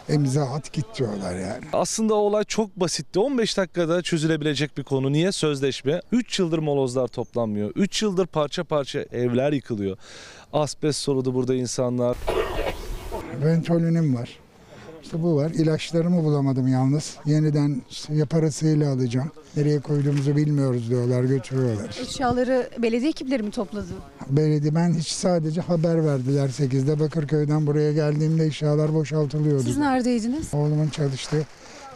[0.09, 1.65] imza at git diyorlar yani.
[1.73, 3.19] Aslında olay çok basitti.
[3.19, 5.11] 15 dakikada çözülebilecek bir konu.
[5.11, 6.01] Niye sözleşme?
[6.11, 7.71] 3 yıldır molozlar toplanmıyor.
[7.75, 9.97] 3 yıldır parça parça evler yıkılıyor.
[10.53, 12.17] Asbest soludu burada insanlar.
[13.41, 14.39] Ventolinim var.
[15.03, 15.51] İşte bu var.
[15.51, 17.17] İlaçlarımı bulamadım yalnız.
[17.25, 17.81] Yeniden
[18.29, 19.31] parasıyla alacağım.
[19.57, 21.97] Nereye koyduğumuzu bilmiyoruz diyorlar, götürüyorlar.
[22.01, 23.87] Eşyaları belediye ekipleri mi topladı?
[24.29, 29.63] Belediye ben hiç sadece haber verdiler 8'de Bakırköy'den buraya geldiğimde eşyalar boşaltılıyordu.
[29.63, 30.53] Siz neredeydiniz?
[30.53, 31.45] Oğlumun çalıştığı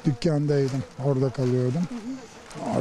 [0.05, 0.83] dükkandaydım.
[1.05, 1.81] Orada kalıyordum.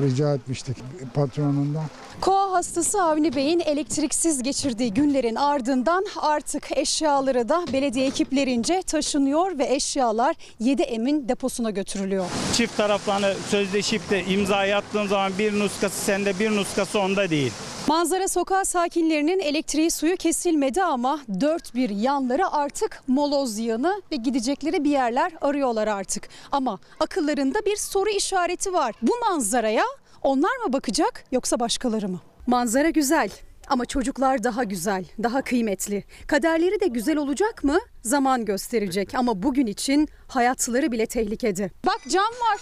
[0.01, 0.77] Rica etmiştik
[1.15, 1.85] patronundan.
[2.21, 9.75] Koa hastası Avni Bey'in elektriksiz geçirdiği günlerin ardından artık eşyaları da belediye ekiplerince taşınıyor ve
[9.75, 12.25] eşyalar 7 Emin deposuna götürülüyor.
[12.53, 17.53] Çift taraflarını sözleşip de imza attığın zaman bir nuskası sende bir nuskası onda değil.
[17.89, 24.85] Manzara sokağı sakinlerinin elektriği suyu kesilmedi ama dört bir yanları artık moloz yığını ve gidecekleri
[24.85, 26.29] bir yerler arıyorlar artık.
[26.53, 28.95] Ama akıllarında bir soru işareti var.
[29.03, 29.85] Bu manzaraya
[30.23, 32.21] onlar mı bakacak yoksa başkaları mı?
[32.47, 33.31] Manzara güzel
[33.69, 36.05] ama çocuklar daha güzel, daha kıymetli.
[36.27, 37.79] Kaderleri de güzel olacak mı?
[38.03, 41.71] Zaman gösterecek ama bugün için hayatları bile tehlikede.
[41.87, 42.61] Bak cam var.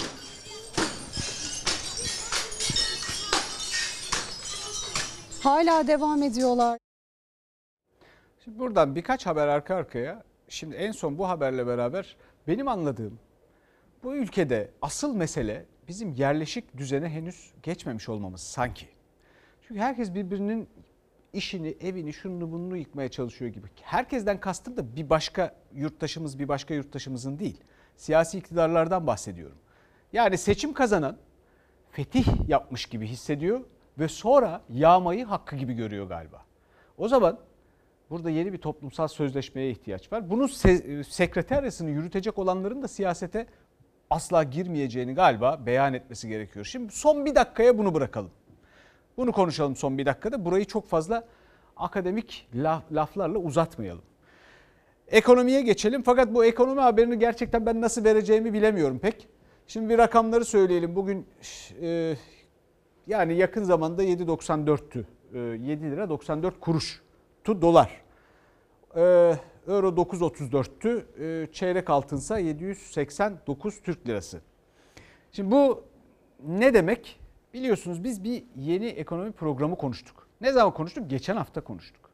[5.45, 6.79] Hala devam ediyorlar.
[8.45, 10.23] Şimdi buradan birkaç haber arka arkaya.
[10.49, 12.17] Şimdi en son bu haberle beraber
[12.49, 13.19] benim anladığım
[14.05, 18.89] bu ülkede asıl mesele bizim yerleşik düzene henüz geçmemiş olmamız sanki.
[19.63, 20.69] Çünkü herkes birbirinin
[21.33, 23.67] işini, evini, şunu bunu yıkmaya çalışıyor gibi.
[23.83, 27.61] Herkesten kastım da bir başka yurttaşımız, bir başka yurttaşımızın değil.
[27.97, 29.59] Siyasi iktidarlardan bahsediyorum.
[30.13, 31.17] Yani seçim kazanan
[31.91, 33.61] fetih yapmış gibi hissediyor
[33.99, 36.43] ve sonra yağmayı hakkı gibi görüyor galiba.
[36.99, 37.39] O zaman
[38.11, 40.31] burada yeni bir toplumsal sözleşmeye ihtiyaç var.
[40.31, 43.47] Bunun se- sekreteryasını yürütecek olanların da siyasete
[44.11, 46.65] asla girmeyeceğini galiba beyan etmesi gerekiyor.
[46.65, 48.31] Şimdi son bir dakikaya bunu bırakalım.
[49.17, 50.45] Bunu konuşalım son bir dakikada.
[50.45, 51.25] Burayı çok fazla
[51.77, 54.03] akademik laf, laflarla uzatmayalım.
[55.09, 59.29] Ekonomiye geçelim fakat bu ekonomi haberini gerçekten ben nasıl vereceğimi bilemiyorum pek.
[59.67, 60.97] Şimdi bir rakamları söyleyelim.
[60.97, 61.27] Bugün
[61.83, 62.17] e,
[63.07, 65.05] yani yakın zamanda 7.94'tü.
[65.35, 67.03] E, 7 lira 94 kuruş
[67.45, 68.03] tu dolar.
[68.97, 69.01] E,
[69.69, 71.05] Euro 9.34'tü.
[71.23, 74.41] E, çeyrek altınsa 789 Türk lirası.
[75.33, 75.85] Şimdi bu
[76.47, 77.21] ne demek?
[77.55, 80.29] Biliyorsunuz biz bir yeni ekonomi programı konuştuk.
[80.41, 81.11] Ne zaman konuştuk?
[81.11, 82.11] Geçen hafta konuştuk.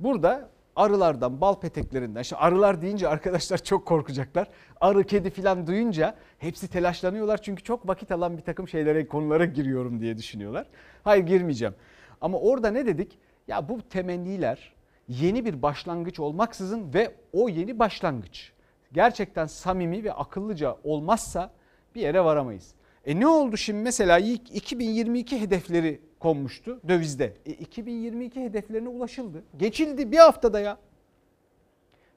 [0.00, 4.48] Burada arılardan, bal peteklerinden, işte arılar deyince arkadaşlar çok korkacaklar.
[4.80, 7.42] Arı, kedi filan duyunca hepsi telaşlanıyorlar.
[7.42, 10.66] Çünkü çok vakit alan bir takım şeylere, konulara giriyorum diye düşünüyorlar.
[11.04, 11.74] Hayır girmeyeceğim.
[12.20, 13.18] Ama orada ne dedik?
[13.48, 14.74] Ya bu temenniler
[15.08, 18.52] yeni bir başlangıç olmaksızın ve o yeni başlangıç
[18.92, 21.50] gerçekten samimi ve akıllıca olmazsa
[21.94, 22.74] bir yere varamayız.
[23.06, 27.32] E ne oldu şimdi mesela ilk 2022 hedefleri konmuştu dövizde.
[27.46, 29.42] E 2022 hedeflerine ulaşıldı.
[29.56, 30.78] Geçildi bir haftada ya.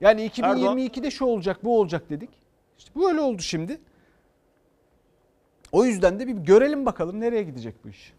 [0.02, 2.30] Yani 2022'de şu olacak bu olacak dedik.
[2.78, 3.80] İşte böyle oldu şimdi.
[5.72, 8.14] O yüzden de bir görelim bakalım nereye gidecek bu iş.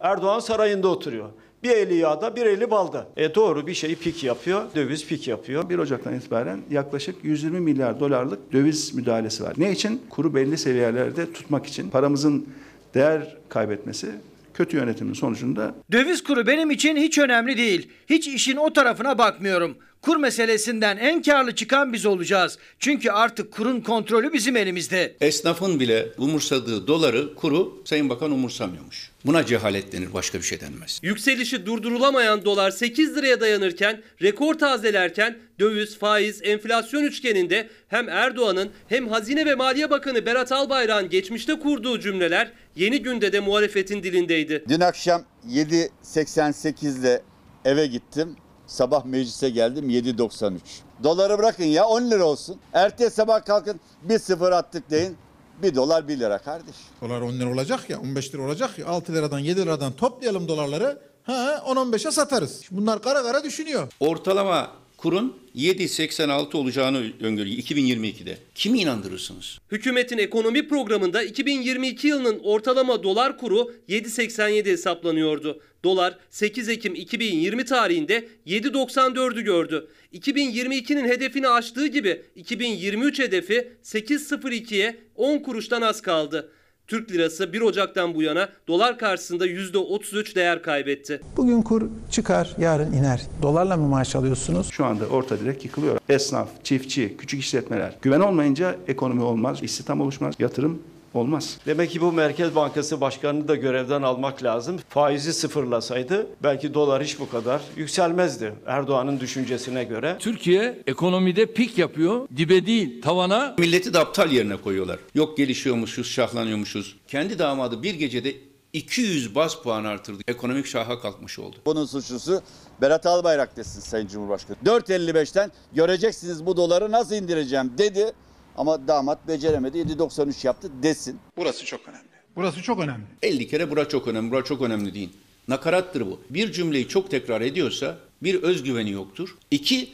[0.00, 1.30] Erdoğan sarayında oturuyor.
[1.62, 3.06] Bir eli yağda bir eli balda.
[3.16, 4.74] E doğru bir şey pik yapıyor.
[4.74, 5.68] Döviz pik yapıyor.
[5.68, 9.54] 1 Ocak'tan itibaren yaklaşık 120 milyar dolarlık döviz müdahalesi var.
[9.58, 10.02] Ne için?
[10.10, 11.90] Kuru belli seviyelerde tutmak için.
[11.90, 12.48] Paramızın
[12.94, 14.10] değer kaybetmesi
[14.56, 17.88] kötü yönetimin sonucunda Döviz kuru benim için hiç önemli değil.
[18.10, 19.78] Hiç işin o tarafına bakmıyorum.
[20.06, 22.58] Kur meselesinden en karlı çıkan biz olacağız.
[22.78, 25.16] Çünkü artık kurun kontrolü bizim elimizde.
[25.20, 29.10] Esnafın bile umursadığı doları kuru Sayın Bakan umursamıyormuş.
[29.24, 31.00] Buna cehalet denir başka bir şey denmez.
[31.02, 39.08] Yükselişi durdurulamayan dolar 8 liraya dayanırken, rekor tazelerken döviz, faiz, enflasyon üçgeninde hem Erdoğan'ın hem
[39.08, 44.64] Hazine ve Maliye Bakanı Berat Albayrak'ın geçmişte kurduğu cümleler yeni günde de muhalefetin dilindeydi.
[44.68, 47.22] Dün akşam 7.88'de
[47.64, 48.36] eve gittim.
[48.66, 50.58] Sabah meclise geldim 7.93.
[51.02, 52.56] Doları bırakın ya 10 lira olsun.
[52.72, 55.16] Ertesi sabah kalkın bir sıfır attık deyin.
[55.62, 56.74] 1 dolar 1 lira kardeş.
[57.00, 60.98] Dolar 10 lira olacak ya 15 lira olacak ya 6 liradan 7 liradan toplayalım dolarları.
[61.22, 62.62] Ha 10-15'e satarız.
[62.70, 63.88] Bunlar kara kara düşünüyor.
[64.00, 64.70] Ortalama
[65.06, 68.38] kurun 7.86 olacağını öngörüyor 2022'de.
[68.54, 69.58] Kimi inandırırsınız?
[69.72, 75.60] Hükümetin ekonomi programında 2022 yılının ortalama dolar kuru 7.87 hesaplanıyordu.
[75.84, 79.88] Dolar 8 Ekim 2020 tarihinde 7.94'ü gördü.
[80.14, 86.50] 2022'nin hedefini aştığı gibi 2023 hedefi 8.02'ye 10 kuruştan az kaldı.
[86.86, 91.20] Türk lirası 1 Ocak'tan bu yana dolar karşısında %33 değer kaybetti.
[91.36, 93.22] Bugün kur çıkar, yarın iner.
[93.42, 94.68] Dolarla mı maaş alıyorsunuz?
[94.70, 95.98] şu anda orta direk yıkılıyor.
[96.08, 97.94] Esnaf, çiftçi, küçük işletmeler.
[98.02, 100.82] Güven olmayınca ekonomi olmaz, istihdam oluşmaz, yatırım
[101.14, 101.58] olmaz.
[101.66, 104.78] Demek ki bu Merkez Bankası Başkanı'nı da görevden almak lazım.
[104.88, 110.16] Faizi sıfırlasaydı belki dolar hiç bu kadar yükselmezdi Erdoğan'ın düşüncesine göre.
[110.18, 112.28] Türkiye ekonomide pik yapıyor.
[112.36, 113.54] Dibe değil tavana.
[113.58, 114.98] Milleti de aptal yerine koyuyorlar.
[115.14, 116.96] Yok gelişiyormuşuz, şahlanıyormuşuz.
[117.08, 118.34] Kendi damadı bir gecede
[118.72, 120.22] 200 bas puan artırdı.
[120.28, 121.56] Ekonomik şaha kalkmış oldu.
[121.66, 122.42] Bunun suçlusu
[122.80, 124.56] Berat Albayrak desin Sayın Cumhurbaşkanı.
[124.64, 128.12] 4.55'ten göreceksiniz bu doları nasıl indireceğim dedi.
[128.56, 131.18] Ama damat beceremedi 7.93 yaptı desin.
[131.36, 132.06] Burası çok önemli.
[132.36, 133.04] Burası çok önemli.
[133.22, 135.12] 50 kere bura çok önemli, bura çok önemli deyin.
[135.48, 136.20] Nakarattır bu.
[136.30, 139.36] Bir cümleyi çok tekrar ediyorsa bir özgüveni yoktur.
[139.50, 139.88] İki,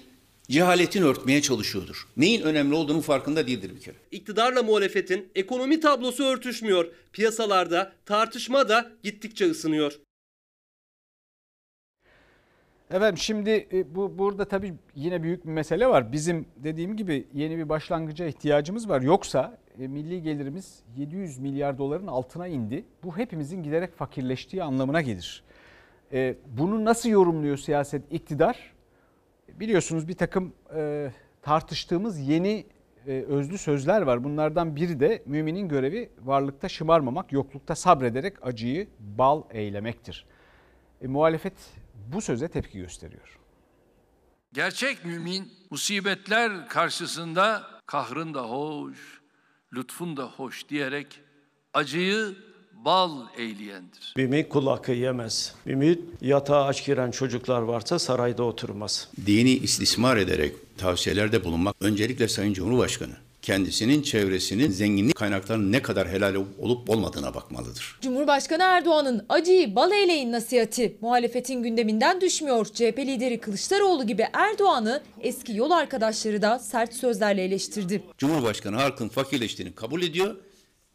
[0.51, 2.09] cehaletini örtmeye çalışıyordur.
[2.17, 3.97] Neyin önemli olduğunun farkında değildir bir kere.
[4.11, 6.87] İktidarla muhalefetin ekonomi tablosu örtüşmüyor.
[7.13, 9.93] Piyasalarda tartışma da gittikçe ısınıyor.
[12.93, 16.13] Efendim şimdi e, bu burada tabii yine büyük bir mesele var.
[16.13, 19.03] Bizim dediğim gibi yeni bir başlangıca ihtiyacımız var.
[19.03, 22.85] Yoksa e, milli gelirimiz 700 milyar doların altına indi.
[23.05, 25.45] Bu hepimizin giderek fakirleştiği anlamına gelir.
[26.13, 28.73] E, bunu nasıl yorumluyor siyaset iktidar?
[29.49, 30.53] Biliyorsunuz bir takım
[31.43, 32.67] tartıştığımız yeni
[33.07, 34.25] özlü sözler var.
[34.25, 40.27] Bunlardan biri de müminin görevi varlıkta şımarmamak, yoklukta sabrederek acıyı bal eylemektir.
[41.03, 41.55] E, muhalefet
[42.09, 43.39] bu söze tepki gösteriyor.
[44.53, 48.99] Gerçek mümin musibetler karşısında kahrın da hoş,
[49.75, 51.21] lütfun da hoş diyerek
[51.75, 52.37] acıyı
[52.73, 54.15] bal eğleyendir.
[54.17, 55.55] BİM'i kul hakkı yemez.
[55.67, 59.09] BİM'i yatağa aç giren çocuklar varsa sarayda oturmaz.
[59.27, 66.35] Dini istismar ederek tavsiyelerde bulunmak öncelikle Sayın Cumhurbaşkanı kendisinin çevresinin zenginlik kaynaklarının ne kadar helal
[66.59, 67.99] olup olmadığına bakmalıdır.
[68.01, 72.67] Cumhurbaşkanı Erdoğan'ın acıyı bal eyleyin nasihati muhalefetin gündeminden düşmüyor.
[72.67, 78.03] CHP lideri Kılıçdaroğlu gibi Erdoğan'ı eski yol arkadaşları da sert sözlerle eleştirdi.
[78.19, 80.37] Cumhurbaşkanı halkın fakirleştiğini kabul ediyor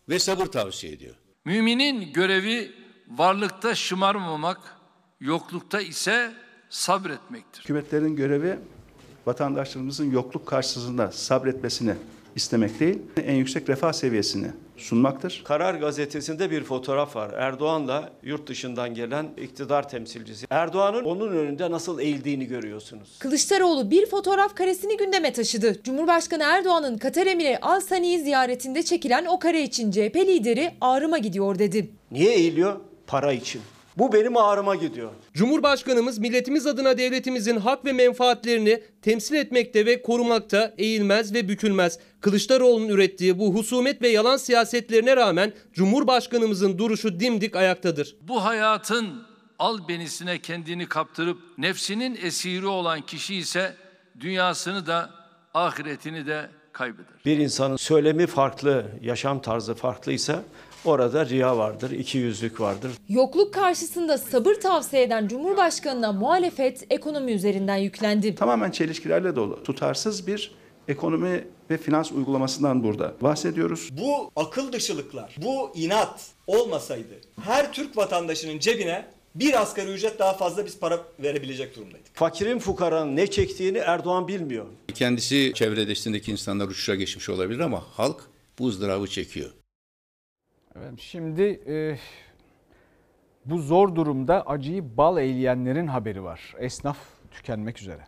[0.10, 1.16] ve sabır tavsiye ediyor.
[1.46, 2.72] Müminin görevi
[3.08, 4.60] varlıkta şımarmamak,
[5.20, 6.32] yoklukta ise
[6.70, 7.62] sabretmektir.
[7.62, 8.60] Hükümetlerin görevi
[9.26, 11.94] vatandaşlarımızın yokluk karşısında sabretmesini
[12.38, 15.42] istemek değil, en yüksek refah seviyesini sunmaktır.
[15.46, 17.34] Karar gazetesinde bir fotoğraf var.
[17.34, 20.46] Erdoğan'la yurt dışından gelen iktidar temsilcisi.
[20.50, 23.20] Erdoğan'ın onun önünde nasıl eğildiğini görüyorsunuz.
[23.20, 25.84] Kılıçdaroğlu bir fotoğraf karesini gündeme taşıdı.
[25.84, 31.60] Cumhurbaşkanı Erdoğan'ın Katar Emiri Al Sani'yi ziyaretinde çekilen o kare için CHP lideri ağrıma gidiyor
[31.60, 31.90] dedi.
[32.12, 32.80] Niye eğiliyor?
[33.08, 33.62] Para için.
[33.98, 35.12] Bu benim ağrıma gidiyor.
[35.34, 42.00] Cumhurbaşkanımız milletimiz adına devletimizin hak ve menfaatlerini temsil etmekte ve korumakta eğilmez ve bükülmez.
[42.22, 48.16] Kılıçdaroğlu'nun ürettiği bu husumet ve yalan siyasetlerine rağmen Cumhurbaşkanımızın duruşu dimdik ayaktadır.
[48.22, 49.24] Bu hayatın
[49.60, 53.76] albenisine kendini kaptırıp nefsinin esiri olan kişi ise
[54.20, 55.10] dünyasını da
[55.54, 57.14] ahiretini de kaybeder.
[57.26, 60.44] Bir insanın söylemi farklı, yaşam tarzı farklıysa
[60.86, 62.92] orada riya vardır, iki yüzlük vardır.
[63.10, 68.36] Yokluk karşısında sabır tavsiye eden Cumhurbaşkanı'na muhalefet ekonomi üzerinden yüklendi.
[68.36, 70.52] Tamamen çelişkilerle dolu, tutarsız bir
[70.88, 73.90] ekonomi ve finans uygulamasından burada bahsediyoruz.
[73.92, 79.06] Bu akıl dışılıklar, bu inat olmasaydı her Türk vatandaşının cebine
[79.40, 82.08] bir asgari ücret daha fazla biz para verebilecek durumdaydık.
[82.14, 84.66] Fakirin fukaranın ne çektiğini Erdoğan bilmiyor.
[84.94, 88.22] Kendisi çevredesindeki insanlar uçuşa geçmiş olabilir ama halk
[88.60, 89.50] bu ızdırabı çekiyor.
[90.76, 92.00] Efendim, şimdi e,
[93.46, 96.56] bu zor durumda acıyı bal eğleyenlerin haberi var.
[96.60, 96.98] Esnaf
[97.32, 98.08] tükenmek üzere.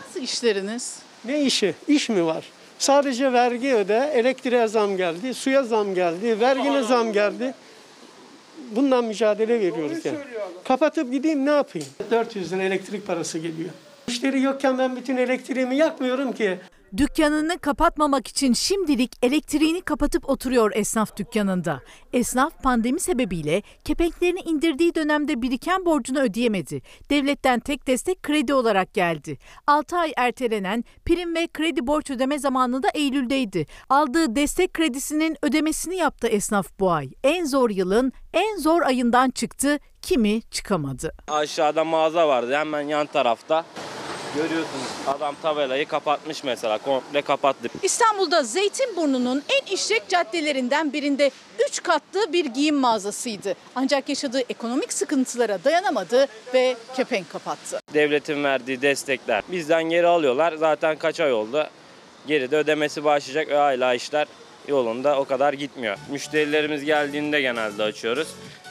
[0.00, 1.02] Nasıl işleriniz?
[1.24, 1.74] Ne işi?
[1.88, 2.44] İş mi var?
[2.82, 7.54] Sadece vergi öde, elektriğe zam geldi, suya zam geldi, vergine zam geldi.
[8.70, 10.18] Bundan mücadele veriyoruz yani.
[10.64, 11.88] Kapatıp gideyim ne yapayım?
[12.10, 13.70] 400 lira elektrik parası geliyor.
[14.08, 16.58] Müşteri yokken ben bütün elektriğimi yakmıyorum ki.
[16.96, 21.80] Dükkanını kapatmamak için şimdilik elektriğini kapatıp oturuyor esnaf dükkanında.
[22.12, 26.82] Esnaf pandemi sebebiyle kepenklerini indirdiği dönemde biriken borcunu ödeyemedi.
[27.10, 29.38] Devletten tek destek kredi olarak geldi.
[29.66, 33.66] 6 ay ertelenen prim ve kredi borç ödeme zamanı da Eylül'deydi.
[33.88, 37.10] Aldığı destek kredisinin ödemesini yaptı esnaf bu ay.
[37.24, 41.12] En zor yılın en zor ayından çıktı, kimi çıkamadı.
[41.28, 43.64] Aşağıda mağaza vardı hemen yan tarafta.
[44.36, 47.68] Görüyorsunuz adam tabelayı kapatmış mesela komple kapattı.
[47.82, 51.30] İstanbul'da Zeytinburnu'nun en işlek caddelerinden birinde
[51.68, 53.54] 3 katlı bir giyim mağazasıydı.
[53.74, 57.80] Ancak yaşadığı ekonomik sıkıntılara dayanamadı ve kepenk kapattı.
[57.94, 60.52] Devletin verdiği destekler bizden geri alıyorlar.
[60.52, 61.66] Zaten kaç ay oldu.
[62.26, 64.26] Geri de ödemesi başlayacak ve hala işler
[64.68, 65.98] yolunda o kadar gitmiyor.
[66.10, 68.28] Müşterilerimiz geldiğinde genelde açıyoruz.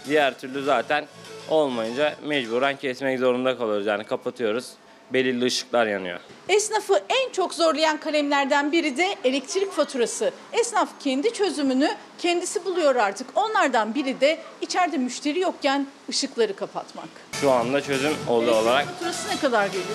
[0.08, 1.06] Diğer türlü zaten
[1.50, 3.86] olmayınca mecburen kesmek zorunda kalıyoruz.
[3.86, 4.66] Yani kapatıyoruz.
[5.14, 6.20] Belirli ışıklar yanıyor.
[6.50, 10.32] Esnafı en çok zorlayan kalemlerden biri de elektrik faturası.
[10.54, 13.28] Esnaf kendi çözümünü kendisi buluyor artık.
[13.36, 17.08] Onlardan biri de içeride müşteri yokken ışıkları kapatmak.
[17.42, 19.86] Şu anda çözüm oldu olarak Faturası ne kadar geliyor?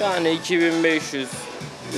[0.00, 1.28] yani 2500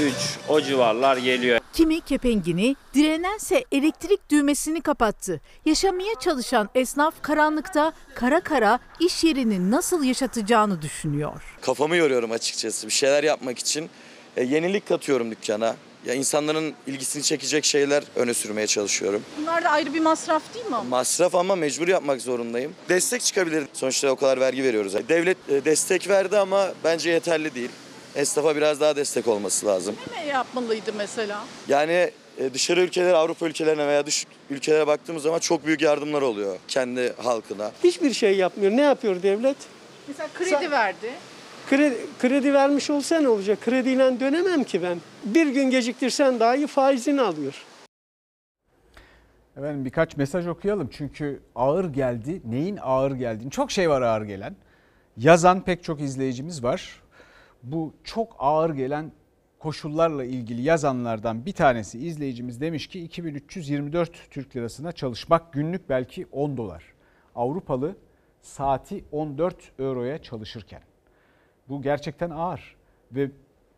[0.01, 0.15] 3
[0.49, 1.61] o civarlar geliyor.
[1.73, 5.41] Kimi kepengini, direnense elektrik düğmesini kapattı.
[5.65, 11.43] Yaşamaya çalışan esnaf karanlıkta kara kara iş yerini nasıl yaşatacağını düşünüyor.
[11.61, 13.91] Kafamı yoruyorum açıkçası bir şeyler yapmak için.
[14.37, 15.77] E, yenilik katıyorum dükkana.
[16.07, 19.23] Ya insanların ilgisini çekecek şeyler öne sürmeye çalışıyorum.
[19.41, 20.77] Bunlar da ayrı bir masraf değil mi?
[20.89, 22.75] Masraf ama mecbur yapmak zorundayım.
[22.89, 23.65] Destek çıkabilir.
[23.73, 24.95] Sonuçta o kadar vergi veriyoruz.
[25.09, 27.71] Devlet e, destek verdi ama bence yeterli değil.
[28.17, 29.95] Esnafa biraz daha destek olması lazım.
[30.15, 31.45] Ne yapmalıydı mesela?
[31.69, 36.57] Yani e, dışarı ülkeler, Avrupa ülkelerine veya dış ülkelere baktığımız zaman çok büyük yardımlar oluyor
[36.69, 37.73] kendi halkına.
[37.85, 38.73] Hiçbir şey yapmıyor.
[38.73, 39.57] Ne yapıyor devlet?
[40.09, 41.11] Mesela kredi verdi.
[41.71, 43.61] Kredi, kredi vermiş olsa ne olacak?
[43.61, 44.99] Krediyle dönemem ki ben.
[45.25, 47.65] Bir gün geciktirsen dahi faizini alıyor.
[49.57, 52.43] Efendim birkaç mesaj okuyalım çünkü ağır geldi.
[52.45, 54.57] Neyin ağır geldiğini çok şey var ağır gelen.
[55.17, 57.02] Yazan pek çok izleyicimiz var.
[57.63, 59.13] Bu çok ağır gelen
[59.59, 66.57] koşullarla ilgili yazanlardan bir tanesi izleyicimiz demiş ki 2324 Türk lirasına çalışmak günlük belki 10
[66.57, 66.85] dolar.
[67.35, 67.97] Avrupalı
[68.41, 70.83] saati 14 euroya çalışırken.
[71.69, 72.77] Bu gerçekten ağır
[73.13, 73.31] ve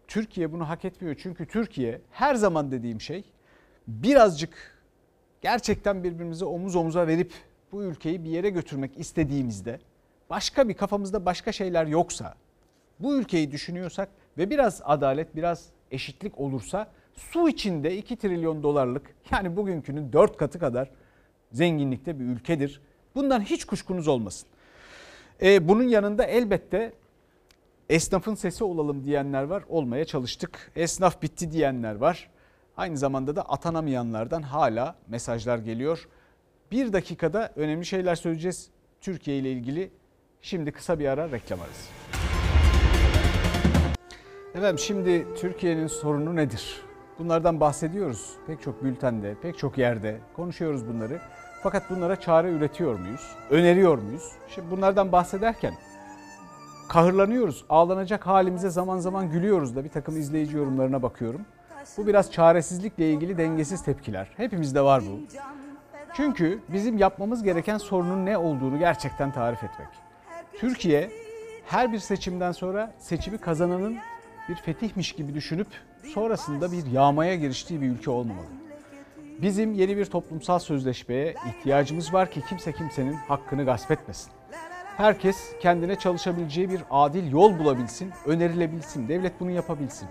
[0.09, 1.17] Türkiye bunu hak etmiyor.
[1.23, 3.25] Çünkü Türkiye her zaman dediğim şey
[3.89, 4.83] birazcık
[5.41, 7.33] gerçekten birbirimize omuz omuza verip
[7.73, 9.81] bu ülkeyi bir yere götürmek istediğimizde
[10.31, 12.35] başka bir kafamızda başka şeyler yoksa
[13.01, 19.57] bu ülkeyi düşünüyorsak ve biraz adalet biraz eşitlik olursa su içinde 2 trilyon dolarlık yani
[19.57, 20.91] bugünkünün 4 katı kadar
[21.53, 22.81] zenginlikte bir ülkedir.
[23.15, 24.49] Bundan hiç kuşkunuz olmasın.
[25.43, 26.93] Ee, bunun yanında elbette
[27.89, 29.65] esnafın sesi olalım diyenler var.
[29.69, 30.73] Olmaya çalıştık.
[30.77, 32.31] Esnaf bitti diyenler var.
[32.77, 36.09] Aynı zamanda da atanamayanlardan hala mesajlar geliyor.
[36.73, 38.71] Bir dakikada önemli şeyler söyleyeceğiz
[39.01, 39.91] Türkiye ile ilgili.
[40.43, 42.34] Şimdi kısa bir ara reklam arası.
[44.55, 46.83] Efendim şimdi Türkiye'nin sorunu nedir?
[47.19, 48.31] Bunlardan bahsediyoruz.
[48.47, 51.21] Pek çok bültende, pek çok yerde konuşuyoruz bunları.
[51.63, 53.37] Fakat bunlara çare üretiyor muyuz?
[53.51, 54.33] Öneriyor muyuz?
[54.49, 55.75] Şimdi bunlardan bahsederken
[56.89, 57.65] kahırlanıyoruz.
[57.69, 61.41] Ağlanacak halimize zaman zaman gülüyoruz da bir takım izleyici yorumlarına bakıyorum.
[61.97, 64.29] Bu biraz çaresizlikle ilgili dengesiz tepkiler.
[64.37, 65.21] Hepimizde var bu.
[66.17, 69.89] Çünkü bizim yapmamız gereken sorunun ne olduğunu gerçekten tarif etmek.
[70.53, 71.11] Türkiye
[71.67, 73.97] her bir seçimden sonra seçimi kazananın
[74.49, 75.67] bir fetihmiş gibi düşünüp
[76.15, 78.47] sonrasında bir yağmaya giriştiği bir ülke olmamalı.
[79.43, 84.33] Bizim yeni bir toplumsal sözleşmeye ihtiyacımız var ki kimse kimsenin hakkını gasp etmesin.
[84.97, 90.09] Herkes kendine çalışabileceği bir adil yol bulabilsin, önerilebilsin, devlet bunu yapabilsin.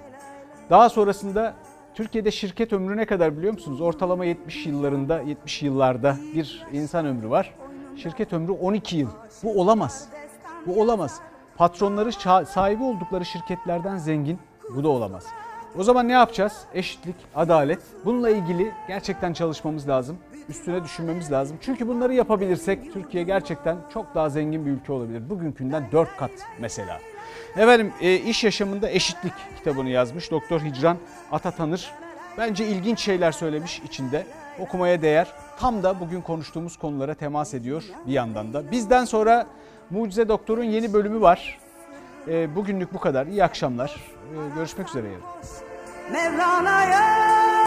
[0.69, 1.53] Daha sonrasında
[1.93, 3.81] Türkiye'de şirket ömrü ne kadar biliyor musunuz?
[3.81, 7.53] Ortalama 70 yıllarında, 70 yıllarda bir insan ömrü var.
[7.95, 9.09] Şirket ömrü 12 yıl.
[9.43, 10.09] Bu olamaz.
[10.65, 11.21] Bu olamaz.
[11.57, 12.11] Patronları
[12.45, 14.39] sahibi oldukları şirketlerden zengin.
[14.75, 15.25] Bu da olamaz.
[15.77, 16.53] O zaman ne yapacağız?
[16.73, 17.79] Eşitlik, adalet.
[18.05, 20.17] Bununla ilgili gerçekten çalışmamız lazım.
[20.49, 21.57] Üstüne düşünmemiz lazım.
[21.61, 25.29] Çünkü bunları yapabilirsek Türkiye gerçekten çok daha zengin bir ülke olabilir.
[25.29, 26.99] Bugünkünden 4 kat mesela.
[27.57, 30.97] Efendim e, iş yaşamında eşitlik kitabını yazmış Doktor Hicran
[31.31, 31.91] Atatanır.
[32.37, 34.25] Bence ilginç şeyler söylemiş içinde.
[34.59, 35.27] Okumaya değer.
[35.59, 38.71] Tam da bugün konuştuğumuz konulara temas ediyor bir yandan da.
[38.71, 39.45] Bizden sonra
[39.93, 41.59] Mucize Doktor'un yeni bölümü var.
[42.27, 43.27] E, bugünlük bu kadar.
[43.27, 43.89] İyi akşamlar.
[43.89, 45.07] E, görüşmek üzere.
[46.11, 47.53] Mevlana'ya